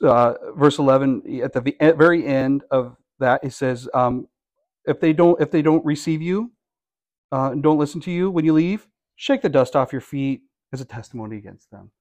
[0.01, 4.27] Uh, verse 11, at the very end of that, it says, um,
[4.85, 6.51] if they don't if they don't receive you
[7.31, 10.41] uh, and don't listen to you when you leave, shake the dust off your feet
[10.73, 11.91] as a testimony against them.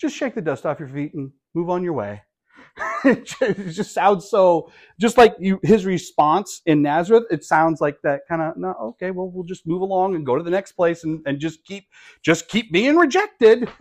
[0.00, 2.22] Just shake the dust off your feet and move on your way.
[3.04, 3.24] it
[3.70, 7.24] just sounds so just like you his response in Nazareth.
[7.30, 8.74] It sounds like that kind of no.
[8.80, 11.64] Okay, well we'll just move along and go to the next place and, and just
[11.64, 11.84] keep
[12.22, 13.68] just keep being rejected.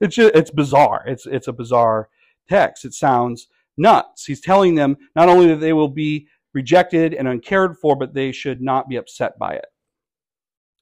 [0.00, 1.04] it's just, it's bizarre.
[1.06, 2.08] It's it's a bizarre
[2.48, 2.84] text.
[2.84, 4.24] It sounds nuts.
[4.24, 8.32] He's telling them not only that they will be rejected and uncared for, but they
[8.32, 9.66] should not be upset by it.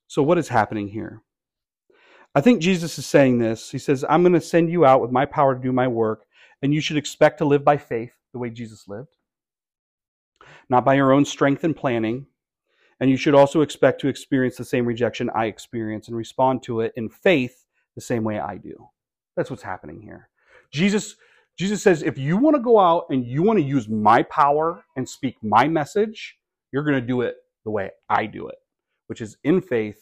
[0.06, 1.22] So, what is happening here?
[2.34, 3.70] I think Jesus is saying this.
[3.70, 6.24] He says, I'm going to send you out with my power to do my work,
[6.62, 9.16] and you should expect to live by faith the way Jesus lived,
[10.68, 12.26] not by your own strength and planning.
[13.00, 16.80] And you should also expect to experience the same rejection I experience and respond to
[16.80, 17.64] it in faith
[17.96, 18.88] the same way I do.
[19.36, 20.28] That's what's happening here.
[20.72, 21.16] Jesus
[21.56, 24.84] Jesus says, if you want to go out and you want to use my power
[24.96, 26.36] and speak my message,
[26.72, 28.56] you're going to do it the way I do it,
[29.06, 30.00] which is in faith,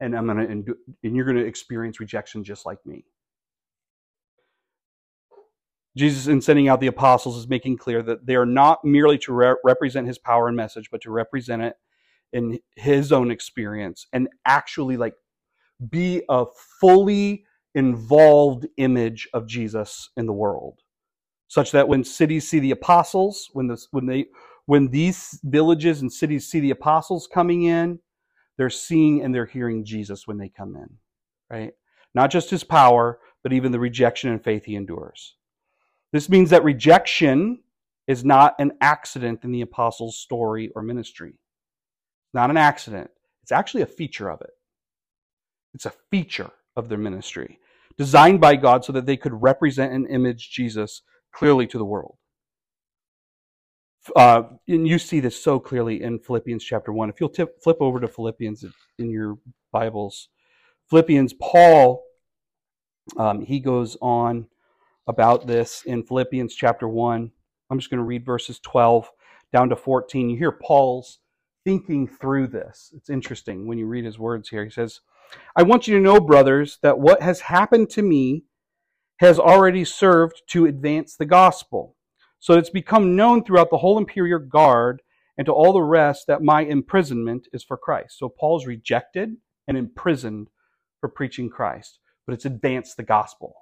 [0.00, 3.04] and I'm going to and you're going to experience rejection just like me.
[5.96, 9.32] Jesus, in sending out the apostles, is making clear that they are not merely to
[9.32, 11.76] re- represent his power and message, but to represent it
[12.32, 15.14] in his own experience and actually like
[15.90, 16.46] be a
[16.80, 20.80] fully involved image of Jesus in the world
[21.48, 24.26] such that when cities see the apostles, when this, when they,
[24.66, 28.00] when these villages and cities see the apostles coming in,
[28.56, 30.88] they're seeing and they're hearing Jesus when they come in,
[31.50, 31.72] right?
[32.14, 35.36] Not just his power, but even the rejection and faith he endures.
[36.14, 37.58] This means that rejection
[38.06, 41.40] is not an accident in the apostles' story or ministry.
[42.32, 43.10] Not an accident.
[43.42, 44.52] It's actually a feature of it.
[45.74, 47.58] It's a feature of their ministry,
[47.98, 52.16] designed by God so that they could represent and image Jesus clearly to the world.
[54.14, 57.10] Uh, and you see this so clearly in Philippians chapter 1.
[57.10, 58.64] If you'll tip, flip over to Philippians
[59.00, 59.38] in your
[59.72, 60.28] Bibles,
[60.90, 62.04] Philippians, Paul,
[63.16, 64.46] um, he goes on
[65.06, 67.30] about this in Philippians chapter 1.
[67.70, 69.10] I'm just going to read verses 12
[69.52, 70.30] down to 14.
[70.30, 71.18] You hear Paul's
[71.64, 72.92] thinking through this.
[72.94, 74.64] It's interesting when you read his words here.
[74.64, 75.00] He says,
[75.56, 78.44] I want you to know, brothers, that what has happened to me
[79.18, 81.96] has already served to advance the gospel.
[82.40, 85.02] So it's become known throughout the whole imperial guard
[85.38, 88.18] and to all the rest that my imprisonment is for Christ.
[88.18, 89.36] So Paul's rejected
[89.66, 90.48] and imprisoned
[91.00, 93.54] for preaching Christ, but it's advanced the gospel.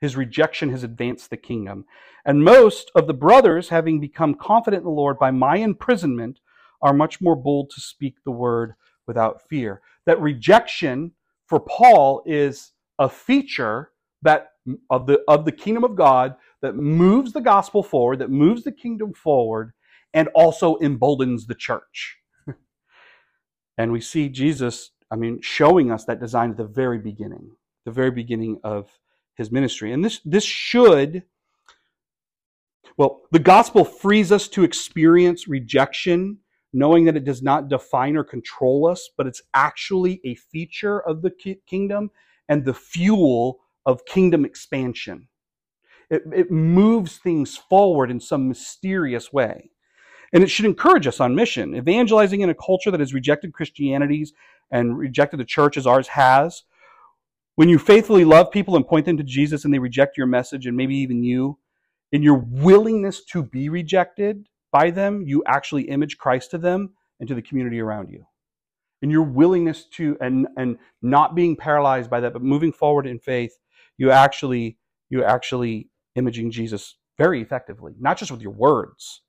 [0.00, 1.84] His rejection has advanced the kingdom.
[2.24, 6.40] And most of the brothers, having become confident in the Lord by my imprisonment,
[6.82, 8.74] are much more bold to speak the word
[9.06, 9.82] without fear.
[10.06, 11.12] That rejection
[11.46, 13.90] for Paul is a feature
[14.22, 14.48] that
[14.88, 18.72] of the of the kingdom of God that moves the gospel forward, that moves the
[18.72, 19.72] kingdom forward,
[20.14, 22.18] and also emboldens the church.
[23.78, 27.50] and we see Jesus, I mean, showing us that design at the very beginning,
[27.84, 28.99] the very beginning of
[29.40, 29.92] his ministry.
[29.92, 31.24] And this this should
[33.00, 36.36] well, the gospel frees us to experience rejection,
[36.74, 41.22] knowing that it does not define or control us, but it's actually a feature of
[41.22, 41.32] the
[41.66, 42.10] kingdom
[42.50, 45.28] and the fuel of kingdom expansion.
[46.10, 49.70] It, it moves things forward in some mysterious way.
[50.34, 51.74] And it should encourage us on mission.
[51.74, 54.34] Evangelizing in a culture that has rejected Christianity's
[54.70, 56.64] and rejected the church as ours has,
[57.60, 60.64] when you faithfully love people and point them to Jesus and they reject your message
[60.64, 61.58] and maybe even you,
[62.10, 67.28] in your willingness to be rejected by them, you actually image Christ to them and
[67.28, 68.24] to the community around you.
[69.02, 73.18] In your willingness to and and not being paralyzed by that, but moving forward in
[73.18, 73.52] faith,
[73.98, 74.78] you actually
[75.10, 79.20] you actually imaging Jesus very effectively, not just with your words,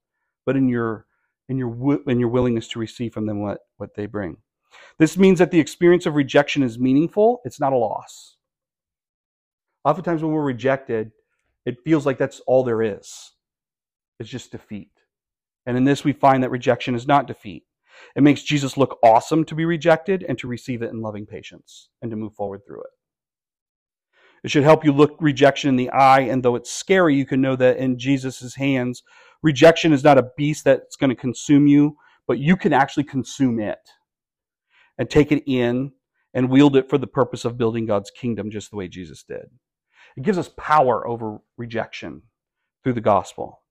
[0.46, 1.06] but in your
[1.50, 4.38] in your in your willingness to receive from them what what they bring.
[4.98, 7.42] This means that the experience of rejection is meaningful.
[7.46, 8.38] It's not a loss.
[9.84, 11.12] Oftentimes, when we're rejected,
[11.66, 13.32] it feels like that's all there is.
[14.20, 14.92] It's just defeat.
[15.66, 17.64] And in this, we find that rejection is not defeat.
[18.16, 21.90] It makes Jesus look awesome to be rejected and to receive it in loving patience
[22.02, 22.90] and to move forward through it.
[24.44, 27.42] It should help you look rejection in the eye, and though it's scary, you can
[27.42, 29.04] know that in Jesus' hands,
[29.44, 31.96] rejection is not a beast that's going to consume you,
[32.28, 33.80] but you can actually consume it
[35.02, 35.92] and take it in
[36.36, 39.50] and wield it for the purpose of building God's kingdom, just the way Jesus did.
[40.16, 42.22] It gives us power over rejection
[42.84, 43.64] through the gospel.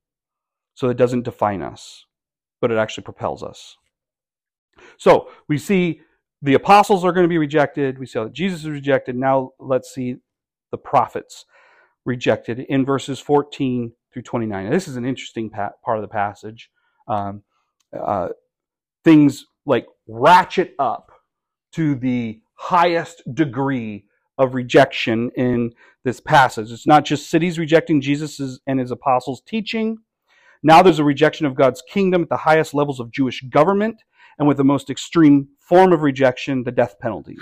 [0.75, 2.05] So it doesn't define us,
[2.61, 3.77] but it actually propels us.
[4.99, 6.01] So we see
[6.43, 8.01] the apostles are going to be rejected.
[8.01, 9.15] We see that Jesus is rejected.
[9.15, 10.17] Now let's see
[10.73, 11.45] the prophets
[12.05, 14.65] rejected in verses 14 through 29.
[14.65, 16.71] Now, this is an interesting part of the passage.
[17.07, 17.45] Um,
[17.97, 18.31] uh,
[19.05, 21.13] things like ratchet up
[21.73, 24.05] to the highest degree
[24.39, 25.73] of rejection in
[26.05, 26.71] this passage.
[26.73, 29.99] It's not just cities rejecting Jesus' and his apostles' teaching.
[30.63, 34.03] Now there's a rejection of God's kingdom at the highest levels of Jewish government
[34.39, 37.37] and with the most extreme form of rejection, the death penalty.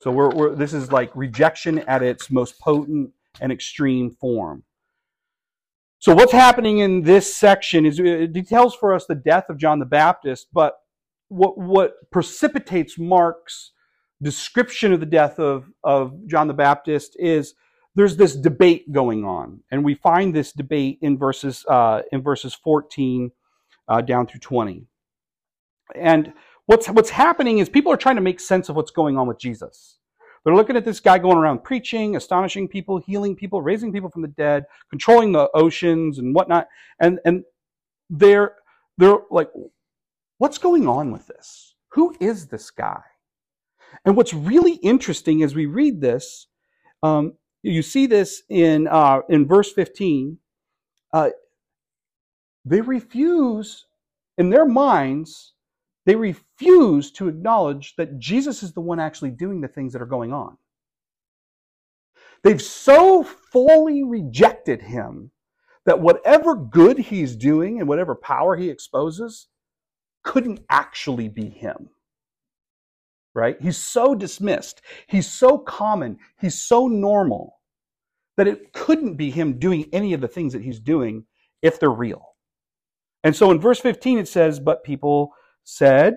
[0.00, 4.64] So we're, we're, this is like rejection at its most potent and extreme form.
[5.98, 9.78] So what's happening in this section is it details for us the death of John
[9.78, 10.79] the Baptist, but
[11.30, 13.72] what, what precipitates Mark's
[14.20, 17.54] description of the death of, of John the Baptist is
[17.94, 22.54] there's this debate going on, and we find this debate in verses uh, in verses
[22.54, 23.30] 14
[23.88, 24.86] uh, down through 20.
[25.96, 26.32] And
[26.66, 29.38] what's what's happening is people are trying to make sense of what's going on with
[29.38, 29.98] Jesus.
[30.44, 34.22] They're looking at this guy going around preaching, astonishing people, healing people, raising people from
[34.22, 36.68] the dead, controlling the oceans and whatnot,
[37.00, 37.44] and and
[38.08, 38.54] they're
[38.98, 39.50] they're like,
[40.40, 41.74] what's going on with this?
[41.92, 43.02] Who is this guy?
[44.06, 46.46] And what's really interesting as we read this,
[47.02, 50.38] um, you see this in uh, in verse 15.
[51.12, 51.30] Uh,
[52.64, 53.84] they refuse,
[54.38, 55.52] in their minds,
[56.06, 60.06] they refuse to acknowledge that Jesus is the one actually doing the things that are
[60.06, 60.56] going on.
[62.42, 65.32] They've so fully rejected him
[65.84, 69.48] that whatever good he's doing and whatever power he exposes
[70.22, 71.90] couldn't actually be him
[73.34, 73.56] right?
[73.60, 74.82] He's so dismissed.
[75.06, 76.18] He's so common.
[76.40, 77.58] He's so normal
[78.36, 81.24] that it couldn't be him doing any of the things that he's doing
[81.62, 82.34] if they're real.
[83.22, 85.32] And so in verse 15 it says, But people
[85.64, 86.16] said,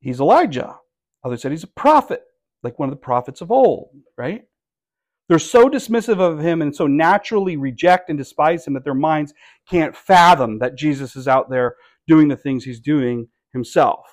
[0.00, 0.76] He's Elijah.
[1.24, 2.22] Others said he's a prophet,
[2.64, 4.42] like one of the prophets of old, right?
[5.28, 9.32] They're so dismissive of him and so naturally reject and despise him that their minds
[9.70, 14.06] can't fathom that Jesus is out there doing the things he's doing himself.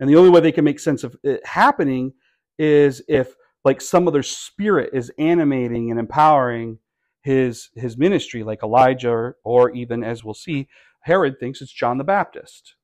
[0.00, 2.12] And the only way they can make sense of it happening
[2.58, 6.78] is if like some other spirit is animating and empowering
[7.22, 10.68] his his ministry, like Elijah, or, or even as we'll see,
[11.02, 12.74] Herod thinks it's John the Baptist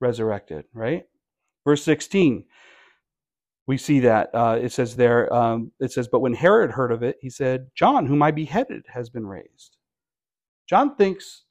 [0.00, 1.04] resurrected, right?
[1.64, 2.44] Verse 16,
[3.66, 7.04] we see that uh, it says there, um, it says, but when Herod heard of
[7.04, 9.76] it, he said, John, whom I beheaded, has been raised.
[10.68, 11.44] John thinks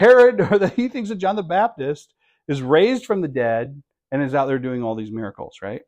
[0.00, 2.14] Herod, or that he thinks that John the Baptist
[2.48, 5.82] is raised from the dead and is out there doing all these miracles, right?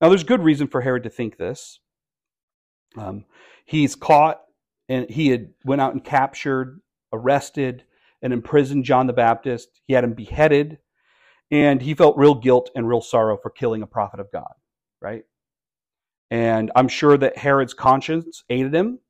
[0.00, 1.80] Now, there's good reason for Herod to think this.
[2.96, 3.24] Um,
[3.64, 4.40] he's caught,
[4.88, 6.80] and he had went out and captured,
[7.12, 7.82] arrested,
[8.22, 9.80] and imprisoned John the Baptist.
[9.88, 10.78] He had him beheaded,
[11.50, 14.54] and he felt real guilt and real sorrow for killing a prophet of God,
[15.02, 15.24] right?
[16.30, 19.00] And I'm sure that Herod's conscience aided him.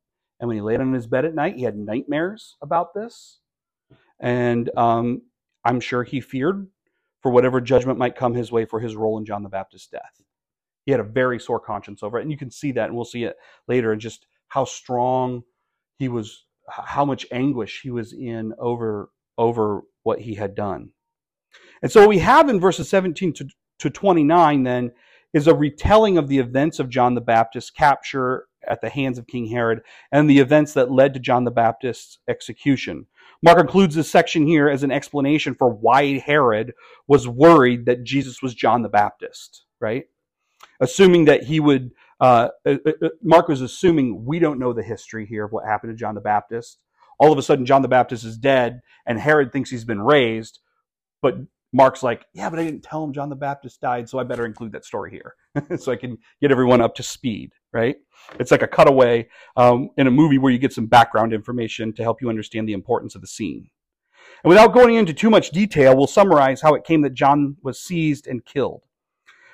[0.40, 3.40] And when he laid on his bed at night, he had nightmares about this.
[4.20, 5.22] And um,
[5.64, 6.66] I'm sure he feared
[7.22, 10.20] for whatever judgment might come his way for his role in John the Baptist's death.
[10.84, 12.22] He had a very sore conscience over it.
[12.22, 13.36] And you can see that, and we'll see it
[13.66, 15.42] later, and just how strong
[15.98, 20.90] he was, how much anguish he was in over, over what he had done.
[21.82, 23.48] And so we have in verses 17 to,
[23.80, 24.92] to 29 then
[25.32, 29.26] is a retelling of the events of John the Baptist's capture at the hands of
[29.26, 29.80] King Herod
[30.12, 33.06] and the events that led to John the Baptist's execution.
[33.42, 36.72] Mark includes this section here as an explanation for why Herod
[37.06, 40.04] was worried that Jesus was John the Baptist, right?
[40.80, 45.26] Assuming that he would, uh, uh, uh, Mark was assuming we don't know the history
[45.26, 46.78] here of what happened to John the Baptist.
[47.18, 50.60] All of a sudden, John the Baptist is dead, and Herod thinks he's been raised,
[51.22, 51.36] but
[51.76, 54.46] Mark's like, yeah, but I didn't tell him John the Baptist died, so I better
[54.46, 55.34] include that story here
[55.78, 57.96] so I can get everyone up to speed, right?
[58.40, 62.02] It's like a cutaway um, in a movie where you get some background information to
[62.02, 63.68] help you understand the importance of the scene.
[64.42, 67.78] And without going into too much detail, we'll summarize how it came that John was
[67.78, 68.82] seized and killed.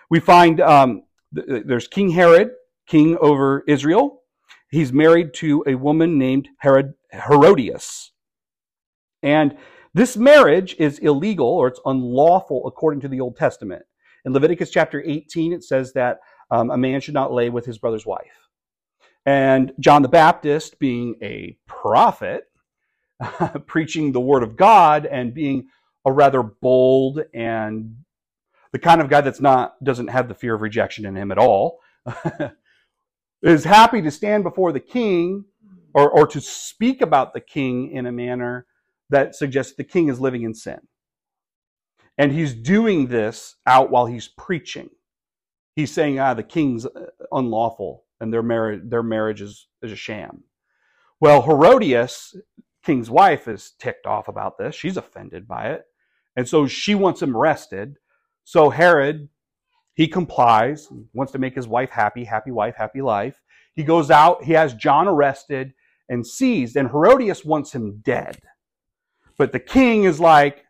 [0.08, 1.02] We find um,
[1.34, 2.50] th- there's King Herod,
[2.86, 4.22] king over Israel.
[4.70, 8.12] He's married to a woman named Herod, Herodias.
[9.24, 9.56] And
[9.94, 13.82] this marriage is illegal or it's unlawful according to the Old Testament.
[14.24, 16.20] In Leviticus chapter 18, it says that
[16.50, 18.48] um, a man should not lay with his brother's wife.
[19.26, 22.44] And John the Baptist, being a prophet,
[23.66, 25.68] preaching the word of God and being
[26.04, 27.96] a rather bold and
[28.72, 31.38] the kind of guy that's not doesn't have the fear of rejection in him at
[31.38, 31.80] all,
[33.42, 35.44] is happy to stand before the king
[35.94, 38.66] or, or to speak about the king in a manner
[39.12, 40.80] that suggests the king is living in sin.
[42.18, 44.90] And he's doing this out while he's preaching.
[45.74, 49.96] He's saying, ah, the king's uh, unlawful and their marriage, their marriage is, is a
[49.96, 50.44] sham.
[51.20, 52.36] Well, Herodias,
[52.84, 54.74] king's wife, is ticked off about this.
[54.74, 55.84] She's offended by it.
[56.36, 57.96] And so she wants him arrested.
[58.44, 59.28] So Herod,
[59.94, 63.40] he complies, wants to make his wife happy, happy wife, happy life.
[63.74, 65.72] He goes out, he has John arrested
[66.08, 68.38] and seized, and Herodias wants him dead.
[69.42, 70.64] But the king is like,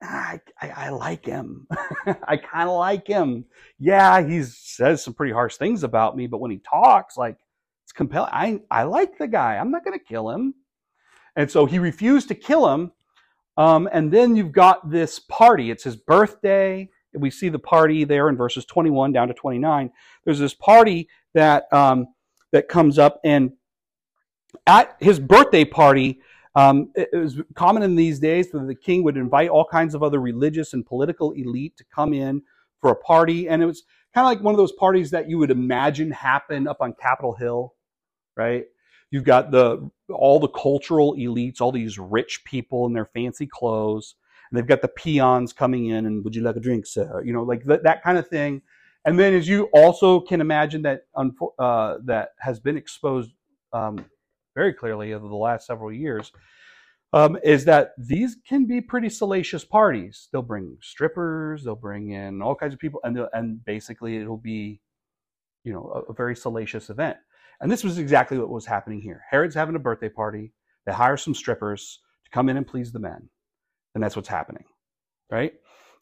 [0.00, 1.66] I, I, I like him.
[2.26, 3.44] I kind of like him.
[3.78, 7.36] Yeah, he says some pretty harsh things about me, but when he talks, like,
[7.84, 8.30] it's compelling.
[8.32, 9.58] I, I like the guy.
[9.58, 10.54] I'm not going to kill him.
[11.36, 12.92] And so he refused to kill him.
[13.58, 15.70] Um, and then you've got this party.
[15.70, 16.88] It's his birthday.
[17.12, 19.90] We see the party there in verses 21 down to 29.
[20.24, 22.06] There's this party that um,
[22.50, 23.52] that comes up, and
[24.66, 26.22] at his birthday party,
[26.54, 29.94] um, it, it, was common in these days that the king would invite all kinds
[29.94, 32.42] of other religious and political elite to come in
[32.80, 33.82] for a party, and it was
[34.14, 37.34] kind of like one of those parties that you would imagine happen up on Capitol
[37.34, 37.74] Hill,
[38.36, 38.64] right?
[39.10, 44.14] You've got the all the cultural elites, all these rich people in their fancy clothes,
[44.50, 47.22] and they've got the peons coming in and would you like a drink, sir?
[47.24, 48.62] You know, like that, kind of thing.
[49.04, 51.06] And then, as you also can imagine, that
[51.58, 53.30] uh, that has been exposed
[53.72, 54.04] um,
[54.54, 56.32] very clearly over the last several years
[57.14, 60.28] um, is that these can be pretty salacious parties.
[60.32, 64.80] They'll bring strippers, they'll bring in all kinds of people, and and basically it'll be,
[65.62, 67.16] you know, a, a, very salacious event.
[67.60, 69.22] And this was exactly what was happening here.
[69.30, 70.52] Herod's having a birthday party.
[70.86, 73.28] They hire some strippers to come in and please the men,
[73.94, 74.64] and that's what's happening,
[75.30, 75.52] right?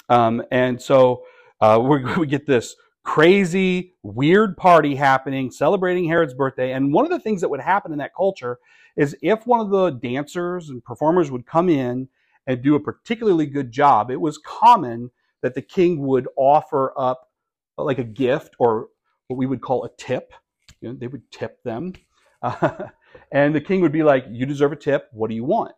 [0.08, 1.24] Um, and so
[1.60, 1.78] uh,
[2.18, 2.74] we get this
[3.04, 6.72] crazy, weird party happening, celebrating Herod's birthday.
[6.72, 8.58] And one of the things that would happen in that culture
[8.96, 12.08] is if one of the dancers and performers would come in
[12.46, 15.10] and do a particularly good job, it was common
[15.42, 17.30] that the king would offer up
[17.76, 18.88] like a gift or
[19.26, 20.32] what we would call a tip.
[20.80, 21.94] You know, they would tip them.
[22.42, 22.88] Uh,
[23.32, 25.08] and the king would be like, You deserve a tip.
[25.12, 25.72] What do you want?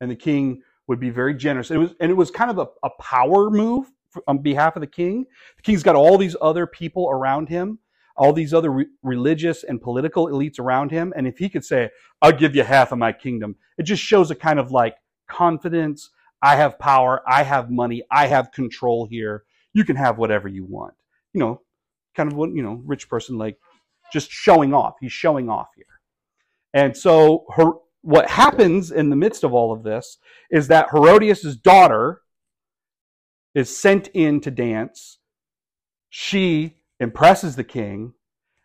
[0.00, 1.70] And the king would be very generous.
[1.70, 3.90] It was, and it was kind of a, a power move
[4.26, 5.26] on behalf of the king.
[5.56, 7.78] The king's got all these other people around him,
[8.16, 11.12] all these other re- religious and political elites around him.
[11.16, 11.90] And if he could say,
[12.22, 14.96] I'll give you half of my kingdom, it just shows a kind of like
[15.28, 16.10] confidence.
[16.42, 17.22] I have power.
[17.26, 18.02] I have money.
[18.10, 19.44] I have control here.
[19.72, 20.94] You can have whatever you want.
[21.32, 21.60] You know,
[22.14, 23.58] kind of what, you know, rich person like
[24.12, 24.94] just showing off.
[25.00, 25.84] He's showing off here.
[26.72, 30.18] And so her, what happens in the midst of all of this
[30.50, 32.22] is that Herodias' daughter,
[33.56, 35.18] is sent in to dance.
[36.10, 38.12] She impresses the king,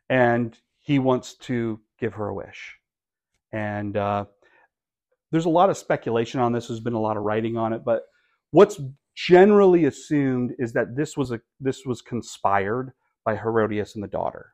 [0.10, 2.76] and he wants to give her a wish.
[3.54, 4.26] And uh,
[5.32, 6.68] there's a lot of speculation on this.
[6.68, 8.04] There's been a lot of writing on it, but
[8.52, 8.82] what's
[9.16, 12.92] generally assumed is that this was a this was conspired
[13.24, 14.54] by Herodias and the daughter.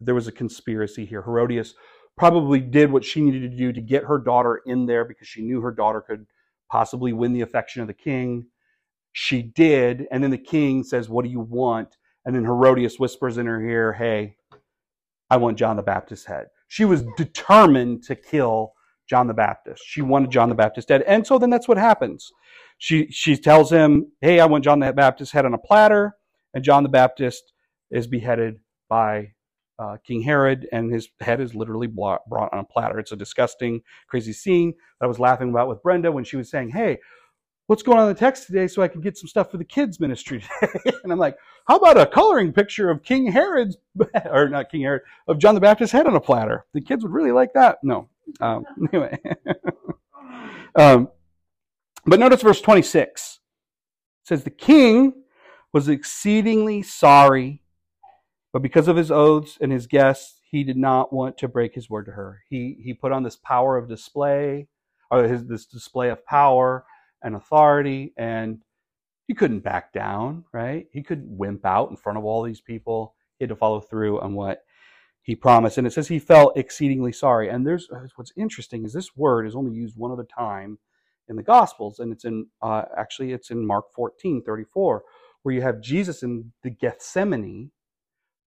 [0.00, 1.22] There was a conspiracy here.
[1.22, 1.74] Herodias
[2.16, 5.42] probably did what she needed to do to get her daughter in there because she
[5.42, 6.26] knew her daughter could
[6.68, 8.46] possibly win the affection of the king.
[9.12, 10.06] She did.
[10.10, 11.96] And then the king says, What do you want?
[12.24, 14.36] And then Herodias whispers in her ear, Hey,
[15.30, 16.46] I want John the Baptist's head.
[16.68, 18.72] She was determined to kill
[19.08, 19.82] John the Baptist.
[19.84, 21.02] She wanted John the Baptist dead.
[21.02, 22.30] And so then that's what happens.
[22.78, 26.16] She, she tells him, Hey, I want John the Baptist's head on a platter.
[26.54, 27.52] And John the Baptist
[27.90, 29.32] is beheaded by
[29.78, 32.98] uh, King Herod, and his head is literally brought on a platter.
[32.98, 36.50] It's a disgusting, crazy scene that I was laughing about with Brenda when she was
[36.50, 36.98] saying, Hey,
[37.72, 39.64] what's going on in the text today so I can get some stuff for the
[39.64, 40.92] kids' ministry today?
[41.02, 43.78] and I'm like, How about a coloring picture of King Herod's,
[44.30, 46.66] or not King Herod, of John the Baptist's head on a platter?
[46.74, 47.78] The kids would really like that.
[47.82, 48.10] No.
[48.42, 49.18] Um, anyway.
[50.74, 51.08] um,
[52.04, 53.40] but notice verse 26.
[54.22, 55.22] It says, The king
[55.72, 57.62] was exceedingly sorry,
[58.52, 61.88] but because of his oaths and his guests, he did not want to break his
[61.88, 62.42] word to her.
[62.50, 64.68] He, he put on this power of display,
[65.10, 66.84] or his, this display of power
[67.22, 68.62] and authority, and
[69.26, 70.86] he couldn't back down, right?
[70.92, 73.14] He couldn't wimp out in front of all these people.
[73.38, 74.64] He had to follow through on what
[75.22, 75.78] he promised.
[75.78, 77.48] And it says he felt exceedingly sorry.
[77.48, 80.78] And there's what's interesting is this word is only used one other time
[81.28, 85.04] in the Gospels, and it's in uh, actually it's in Mark 14, 34,
[85.42, 87.70] where you have Jesus in the Gethsemane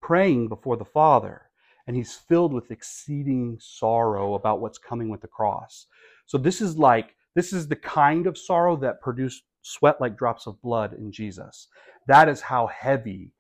[0.02, 1.44] praying before the Father,
[1.88, 5.88] and he's filled with exceeding sorrow about what's coming with the cross.
[6.26, 10.46] So this is like this is the kind of sorrow that produced sweat like drops
[10.46, 11.68] of blood in Jesus.
[12.08, 13.32] That is how heavy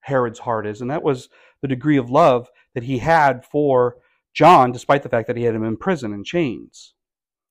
[0.00, 1.28] Herod's heart is, and that was
[1.62, 3.96] the degree of love that he had for
[4.34, 6.94] John, despite the fact that he had him in prison in chains.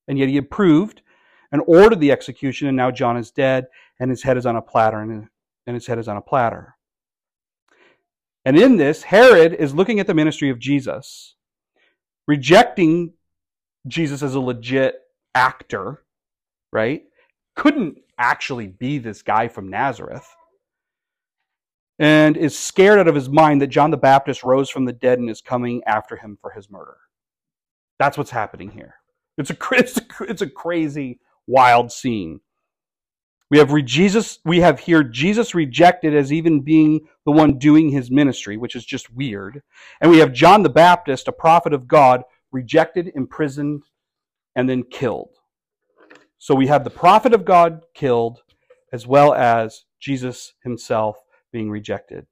[0.07, 1.01] And yet he approved
[1.51, 3.67] and ordered the execution, and now John is dead,
[3.99, 5.27] and his head is on a platter, and,
[5.65, 6.75] his head is on a platter.
[8.45, 11.35] And in this, Herod is looking at the ministry of Jesus,
[12.25, 13.13] rejecting
[13.85, 14.95] Jesus as a legit
[15.37, 16.03] actor,
[16.73, 17.03] right?
[17.55, 20.27] Couldn't actually be this guy from Nazareth.
[21.99, 25.19] And is scared out of his mind that John the Baptist rose from the dead
[25.19, 26.97] and is coming after him for his murder.
[27.99, 28.95] That's what's happening here.
[29.37, 32.41] It's a, it's a, it's a crazy wild scene.
[33.49, 38.11] We have Jesus we have here Jesus rejected as even being the one doing his
[38.11, 39.61] ministry, which is just weird.
[40.01, 43.83] And we have John the Baptist, a prophet of God, rejected, imprisoned,
[44.57, 45.29] and then killed.
[46.39, 48.41] So we have the prophet of God killed
[48.91, 51.17] as well as Jesus himself
[51.53, 52.25] being rejected.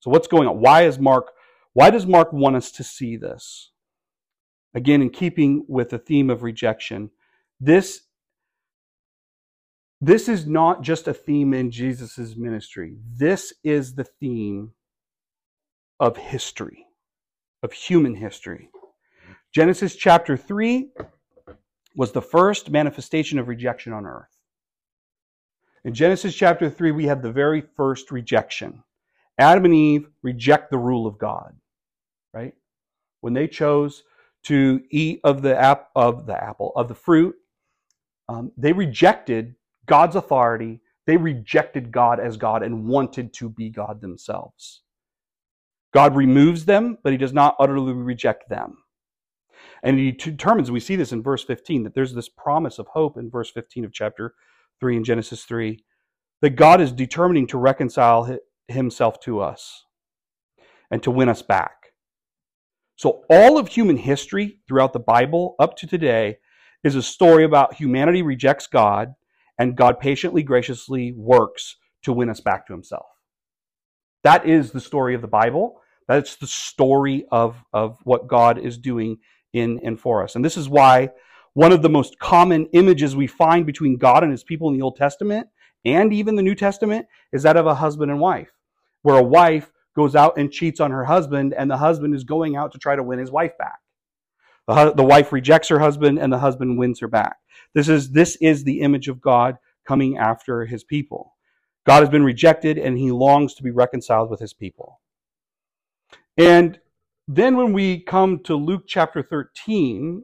[0.00, 0.60] So what's going on?
[0.60, 1.30] Why is Mark
[1.74, 3.70] why does Mark want us to see this?
[4.74, 7.10] Again, in keeping with the theme of rejection,
[7.60, 8.00] this
[10.00, 12.96] this is not just a theme in Jesus' ministry.
[13.14, 14.72] This is the theme
[16.00, 16.86] of history,
[17.62, 18.70] of human history.
[19.54, 20.90] Genesis chapter 3
[21.96, 24.28] was the first manifestation of rejection on earth.
[25.84, 28.82] In Genesis chapter 3, we have the very first rejection.
[29.38, 31.54] Adam and Eve reject the rule of God,
[32.34, 32.54] right?
[33.20, 34.02] When they chose
[34.44, 37.36] to eat of the, ap- of the apple, of the fruit,
[38.28, 39.54] um, they rejected
[39.86, 40.80] God's authority.
[41.06, 44.82] They rejected God as God and wanted to be God themselves.
[45.94, 48.78] God removes them, but he does not utterly reject them.
[49.82, 53.16] And he determines, we see this in verse 15, that there's this promise of hope
[53.16, 54.34] in verse 15 of chapter
[54.80, 55.82] 3 in Genesis 3,
[56.42, 58.38] that God is determining to reconcile
[58.68, 59.84] himself to us
[60.90, 61.92] and to win us back.
[62.96, 66.38] So, all of human history throughout the Bible up to today
[66.82, 69.14] is a story about humanity rejects God
[69.58, 73.06] and God patiently, graciously works to win us back to himself.
[74.24, 75.80] That is the story of the Bible.
[76.08, 79.18] That's the story of, of what God is doing
[79.56, 80.34] in and for us.
[80.34, 81.10] And this is why
[81.54, 84.82] one of the most common images we find between God and his people in the
[84.82, 85.48] Old Testament
[85.84, 88.50] and even the New Testament is that of a husband and wife,
[89.02, 92.56] where a wife goes out and cheats on her husband, and the husband is going
[92.56, 93.78] out to try to win his wife back.
[94.68, 97.36] The, the wife rejects her husband, and the husband wins her back.
[97.72, 101.36] This is, this is the image of God coming after his people.
[101.86, 105.00] God has been rejected and he longs to be reconciled with his people.
[106.36, 106.80] And
[107.28, 110.22] then when we come to Luke chapter 13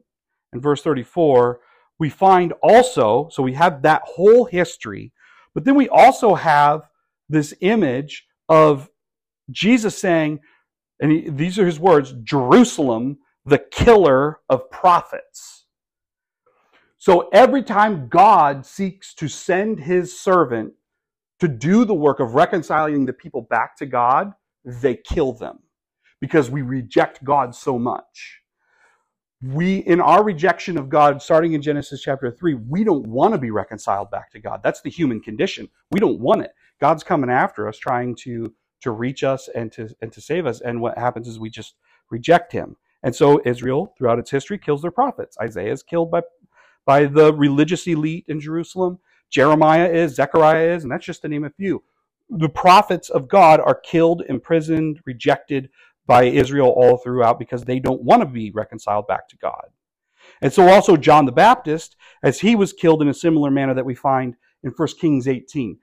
[0.53, 1.61] and verse 34,
[1.99, 5.13] we find also, so we have that whole history,
[5.55, 6.83] but then we also have
[7.29, 8.89] this image of
[9.51, 10.41] Jesus saying,
[11.01, 15.67] and he, these are his words Jerusalem, the killer of prophets.
[16.99, 20.75] So every time God seeks to send his servant
[21.41, 24.33] to do the work of reconciling the people back to God,
[24.65, 25.59] they kill them
[26.23, 28.43] because we reject God so much.
[29.43, 33.39] We, in our rejection of God, starting in Genesis chapter 3, we don't want to
[33.39, 34.61] be reconciled back to God.
[34.63, 35.69] That's the human condition.
[35.91, 36.53] We don't want it.
[36.81, 40.61] God's coming after us, trying to, to reach us and to, and to save us.
[40.61, 41.75] And what happens is we just
[42.09, 42.77] reject him.
[43.03, 45.37] And so Israel, throughout its history, kills their prophets.
[45.43, 46.23] Isaiah is killed by
[46.85, 48.99] by the religious elite in Jerusalem.
[49.31, 51.83] Jeremiah is, Zechariah is, and that's just to name a few.
[52.31, 55.71] The prophets of God are killed, imprisoned, rejected
[56.07, 59.69] by Israel all throughout because they don't want to be reconciled back to God.
[60.41, 63.85] And so also John the Baptist, as he was killed in a similar manner that
[63.85, 65.79] we find in 1 Kings 18.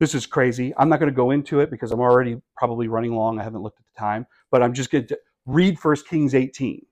[0.00, 0.72] This is crazy.
[0.76, 3.40] I'm not going to go into it because I'm already probably running long.
[3.40, 6.86] I haven't looked at the time, but I'm just going to read 1 Kings 18.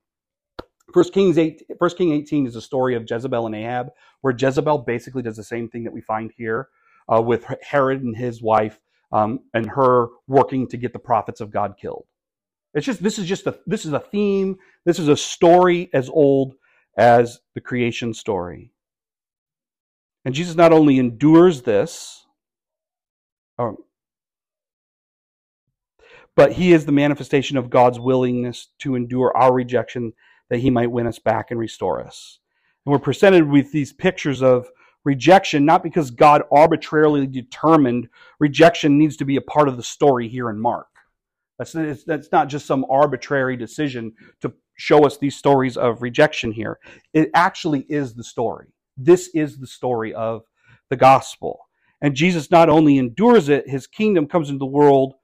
[0.93, 3.89] 1 Kings 8, 1 King 18 is a story of Jezebel and Ahab,
[4.23, 6.69] where Jezebel basically does the same thing that we find here
[7.13, 8.81] uh, with Herod and his wife
[9.13, 12.07] um, and her working to get the prophets of God killed.
[12.77, 14.59] It's just this is just a this is a theme.
[14.85, 16.55] This is a story as old
[16.99, 18.71] as the creation story.
[20.27, 22.27] And Jesus not only endures this,
[23.57, 23.79] or,
[26.35, 30.13] but he is the manifestation of God's willingness to endure our rejection
[30.51, 32.41] that he might win us back and restore us.
[32.85, 34.69] And we're presented with these pictures of
[35.03, 40.29] rejection, not because God arbitrarily determined rejection needs to be a part of the story
[40.29, 40.89] here in Mark.
[41.59, 46.79] That's, that's not just some arbitrary decision to show us these stories of rejection here.
[47.15, 48.69] It actually is the story.
[48.97, 50.43] This is the story of
[50.91, 51.61] the gospel.
[52.03, 55.15] And Jesus not only endures it, his kingdom comes into the world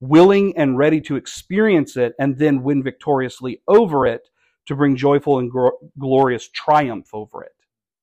[0.00, 4.28] willing and ready to experience it and then win victoriously over it
[4.66, 5.52] to bring joyful and
[5.98, 7.54] glorious triumph over it.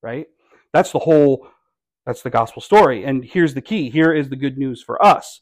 [0.01, 0.27] Right?
[0.71, 1.47] That's the whole,
[2.05, 3.03] that's the gospel story.
[3.03, 3.89] And here's the key.
[3.89, 5.41] Here is the good news for us.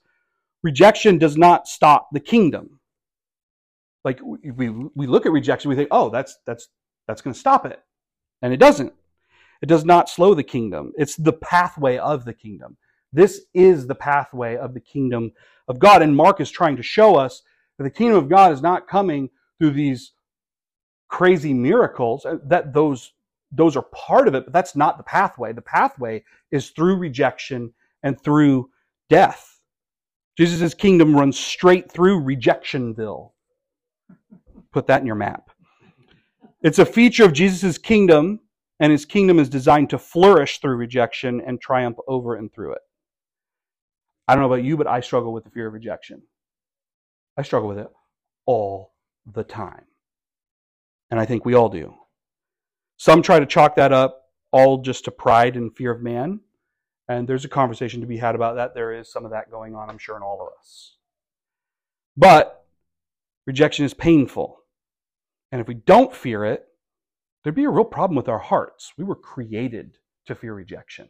[0.63, 2.79] Rejection does not stop the kingdom.
[4.03, 6.69] Like we, we look at rejection, we think, oh, that's, that's,
[7.07, 7.79] that's going to stop it.
[8.41, 8.93] And it doesn't.
[9.61, 10.91] It does not slow the kingdom.
[10.97, 12.77] It's the pathway of the kingdom.
[13.13, 15.31] This is the pathway of the kingdom
[15.67, 16.01] of God.
[16.01, 17.43] And Mark is trying to show us
[17.77, 20.13] that the kingdom of God is not coming through these
[21.09, 23.13] crazy miracles, uh, that those,
[23.51, 25.53] those are part of it, but that's not the pathway.
[25.53, 28.69] The pathway is through rejection and through
[29.09, 29.50] death.
[30.37, 33.31] Jesus' kingdom runs straight through rejectionville.
[34.71, 35.49] Put that in your map.
[36.61, 38.39] It's a feature of Jesus' kingdom
[38.81, 42.81] and his kingdom is designed to flourish through rejection and triumph over and through it.
[44.27, 46.23] I don't know about you, but I struggle with the fear of rejection.
[47.37, 47.89] I struggle with it
[48.47, 48.93] all
[49.31, 49.85] the time.
[51.11, 51.93] And I think we all do.
[52.97, 56.39] Some try to chalk that up all just to pride and fear of man.
[57.11, 58.73] And there's a conversation to be had about that.
[58.73, 60.95] There is some of that going on, I'm sure, in all of us.
[62.15, 62.65] But
[63.45, 64.59] rejection is painful.
[65.51, 66.65] And if we don't fear it,
[67.43, 68.93] there'd be a real problem with our hearts.
[68.97, 69.97] We were created
[70.27, 71.09] to fear rejection.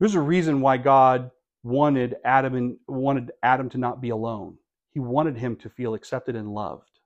[0.00, 1.30] There's a reason why God
[1.62, 4.56] wanted Adam and wanted Adam to not be alone.
[4.90, 6.98] He wanted him to feel accepted and loved.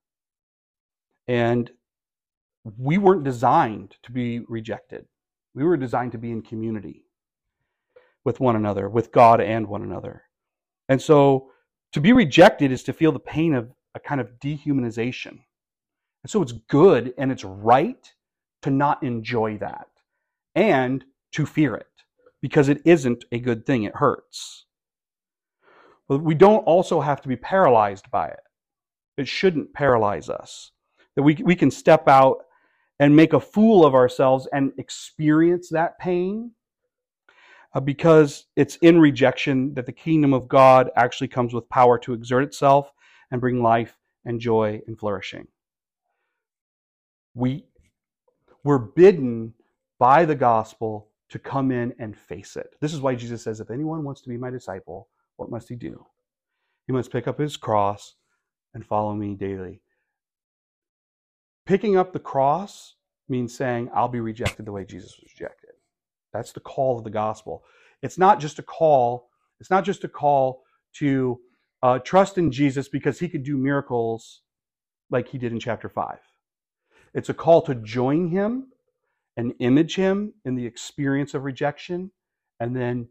[1.28, 1.70] And
[2.78, 5.04] we weren't designed to be rejected.
[5.54, 7.04] We were designed to be in community
[8.24, 10.22] with one another, with God and one another.
[10.88, 11.50] And so
[11.92, 15.38] to be rejected is to feel the pain of a kind of dehumanization.
[16.22, 18.12] And so it's good and it's right
[18.62, 19.88] to not enjoy that
[20.54, 21.86] and to fear it
[22.42, 23.84] because it isn't a good thing.
[23.84, 24.66] It hurts.
[26.08, 28.40] But we don't also have to be paralyzed by it.
[29.16, 30.72] It shouldn't paralyze us.
[31.16, 32.38] That we, we can step out
[32.98, 36.52] and make a fool of ourselves and experience that pain
[37.74, 42.12] uh, because it's in rejection that the kingdom of God actually comes with power to
[42.12, 42.92] exert itself
[43.30, 45.46] and bring life and joy and flourishing
[47.34, 47.64] we
[48.64, 49.54] we're bidden
[49.98, 52.74] by the gospel to come in and face it.
[52.80, 55.76] This is why Jesus says, if anyone wants to be my disciple, what must he
[55.76, 56.04] do?
[56.86, 58.14] He must pick up his cross
[58.74, 59.80] and follow me daily.
[61.66, 62.96] Picking up the cross
[63.28, 65.59] means saying, I'll be rejected the way Jesus was rejected.
[66.32, 67.64] That's the call of the gospel.
[68.02, 69.28] It's not just a call,
[69.60, 70.62] it's not just a call
[70.94, 71.40] to
[71.82, 74.42] uh, trust in Jesus because he could do miracles
[75.10, 76.18] like he did in chapter 5.
[77.14, 78.68] It's a call to join him
[79.36, 82.10] and image him in the experience of rejection.
[82.60, 83.08] And then,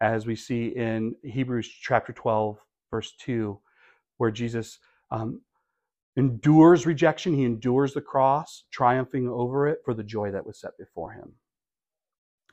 [0.00, 2.58] as we see in Hebrews chapter 12,
[2.90, 3.58] verse 2,
[4.16, 4.78] where Jesus
[5.10, 5.40] um,
[6.16, 10.76] endures rejection, he endures the cross, triumphing over it for the joy that was set
[10.78, 11.32] before him.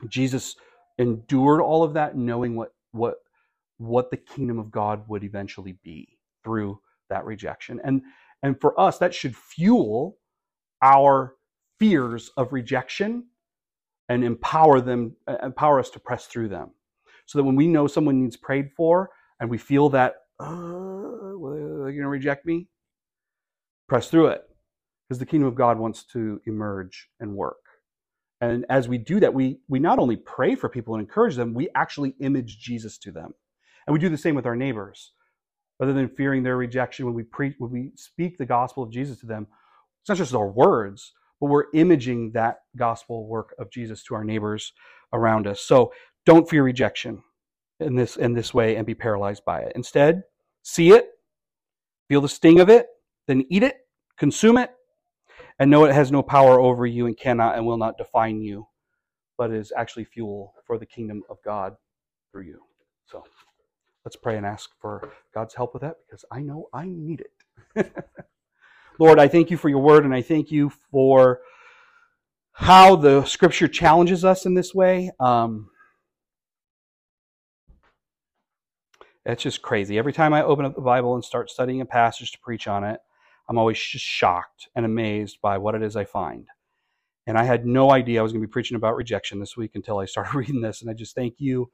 [0.08, 0.56] Jesus
[0.98, 3.16] endured all of that, knowing what, what,
[3.78, 7.80] what the kingdom of God would eventually be through that rejection.
[7.84, 8.02] And,
[8.42, 10.16] and for us, that should fuel
[10.82, 11.34] our
[11.78, 13.24] fears of rejection
[14.08, 16.70] and empower them uh, empower us to press through them.
[17.26, 21.84] So that when we know someone needs prayed for and we feel that uh, are
[21.86, 22.68] they going to reject me
[23.88, 24.42] press through it.
[25.08, 27.58] Because the kingdom of god wants to emerge and work
[28.40, 31.54] and as we do that we we not only pray for people and encourage them
[31.54, 33.34] we actually image jesus to them
[33.86, 35.12] and we do the same with our neighbors
[35.80, 39.18] rather than fearing their rejection when we preach, when we speak the gospel of Jesus
[39.20, 39.46] to them.
[40.02, 44.24] It's not just our words, but we're imaging that gospel work of Jesus to our
[44.24, 44.72] neighbors
[45.12, 45.60] around us.
[45.62, 45.92] So
[46.26, 47.22] don't fear rejection
[47.80, 49.72] in this in this way and be paralyzed by it.
[49.74, 50.22] Instead,
[50.62, 51.08] see it,
[52.08, 52.86] feel the sting of it,
[53.26, 53.78] then eat it,
[54.18, 54.70] consume it,
[55.58, 58.66] and know it has no power over you and cannot and will not define you,
[59.36, 61.76] but is actually fuel for the kingdom of God
[62.32, 62.60] through you.
[63.06, 63.24] So
[64.04, 67.24] let's pray and ask for God's help with that because I know I need
[67.74, 67.92] it.
[68.98, 71.40] Lord, I thank you for your word and I thank you for
[72.52, 75.10] how the scripture challenges us in this way.
[75.18, 75.70] Um,
[79.24, 79.98] it's just crazy.
[79.98, 82.84] Every time I open up the Bible and start studying a passage to preach on
[82.84, 83.00] it,
[83.50, 86.46] I'm always just shocked and amazed by what it is I find.
[87.26, 89.72] And I had no idea I was going to be preaching about rejection this week
[89.74, 90.80] until I started reading this.
[90.80, 91.70] And I just thank you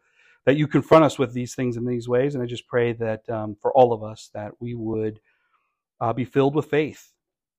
[0.47, 2.35] that you confront us with these things in these ways.
[2.35, 5.21] And I just pray that um, for all of us that we would
[6.01, 7.13] uh, be filled with faith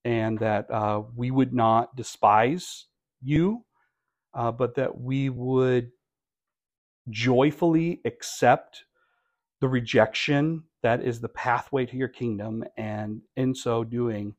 [0.04, 2.88] and that uh, we would not despise
[3.22, 3.66] you,
[4.34, 5.92] uh, but that we would
[7.10, 8.84] joyfully accept
[9.62, 14.36] the rejection that is the pathway to your kingdom, and in so doing,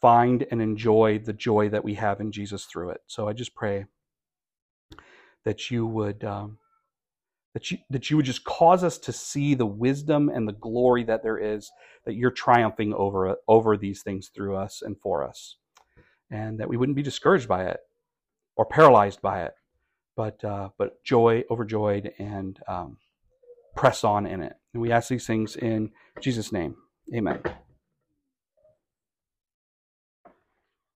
[0.00, 3.00] find and enjoy the joy that we have in Jesus through it.
[3.06, 3.86] So I just pray
[5.44, 6.24] that you would.
[6.24, 6.58] Um,
[7.54, 11.02] that you, that you would just cause us to see the wisdom and the glory
[11.04, 11.70] that there is
[12.04, 15.56] that you're triumphing over over these things through us and for us
[16.30, 17.80] and that we wouldn't be discouraged by it
[18.56, 19.52] or paralyzed by it
[20.16, 22.96] but uh, but joy overjoyed and um,
[23.78, 24.54] press on in it.
[24.74, 26.74] And we ask these things in jesus name.
[27.14, 27.40] Amen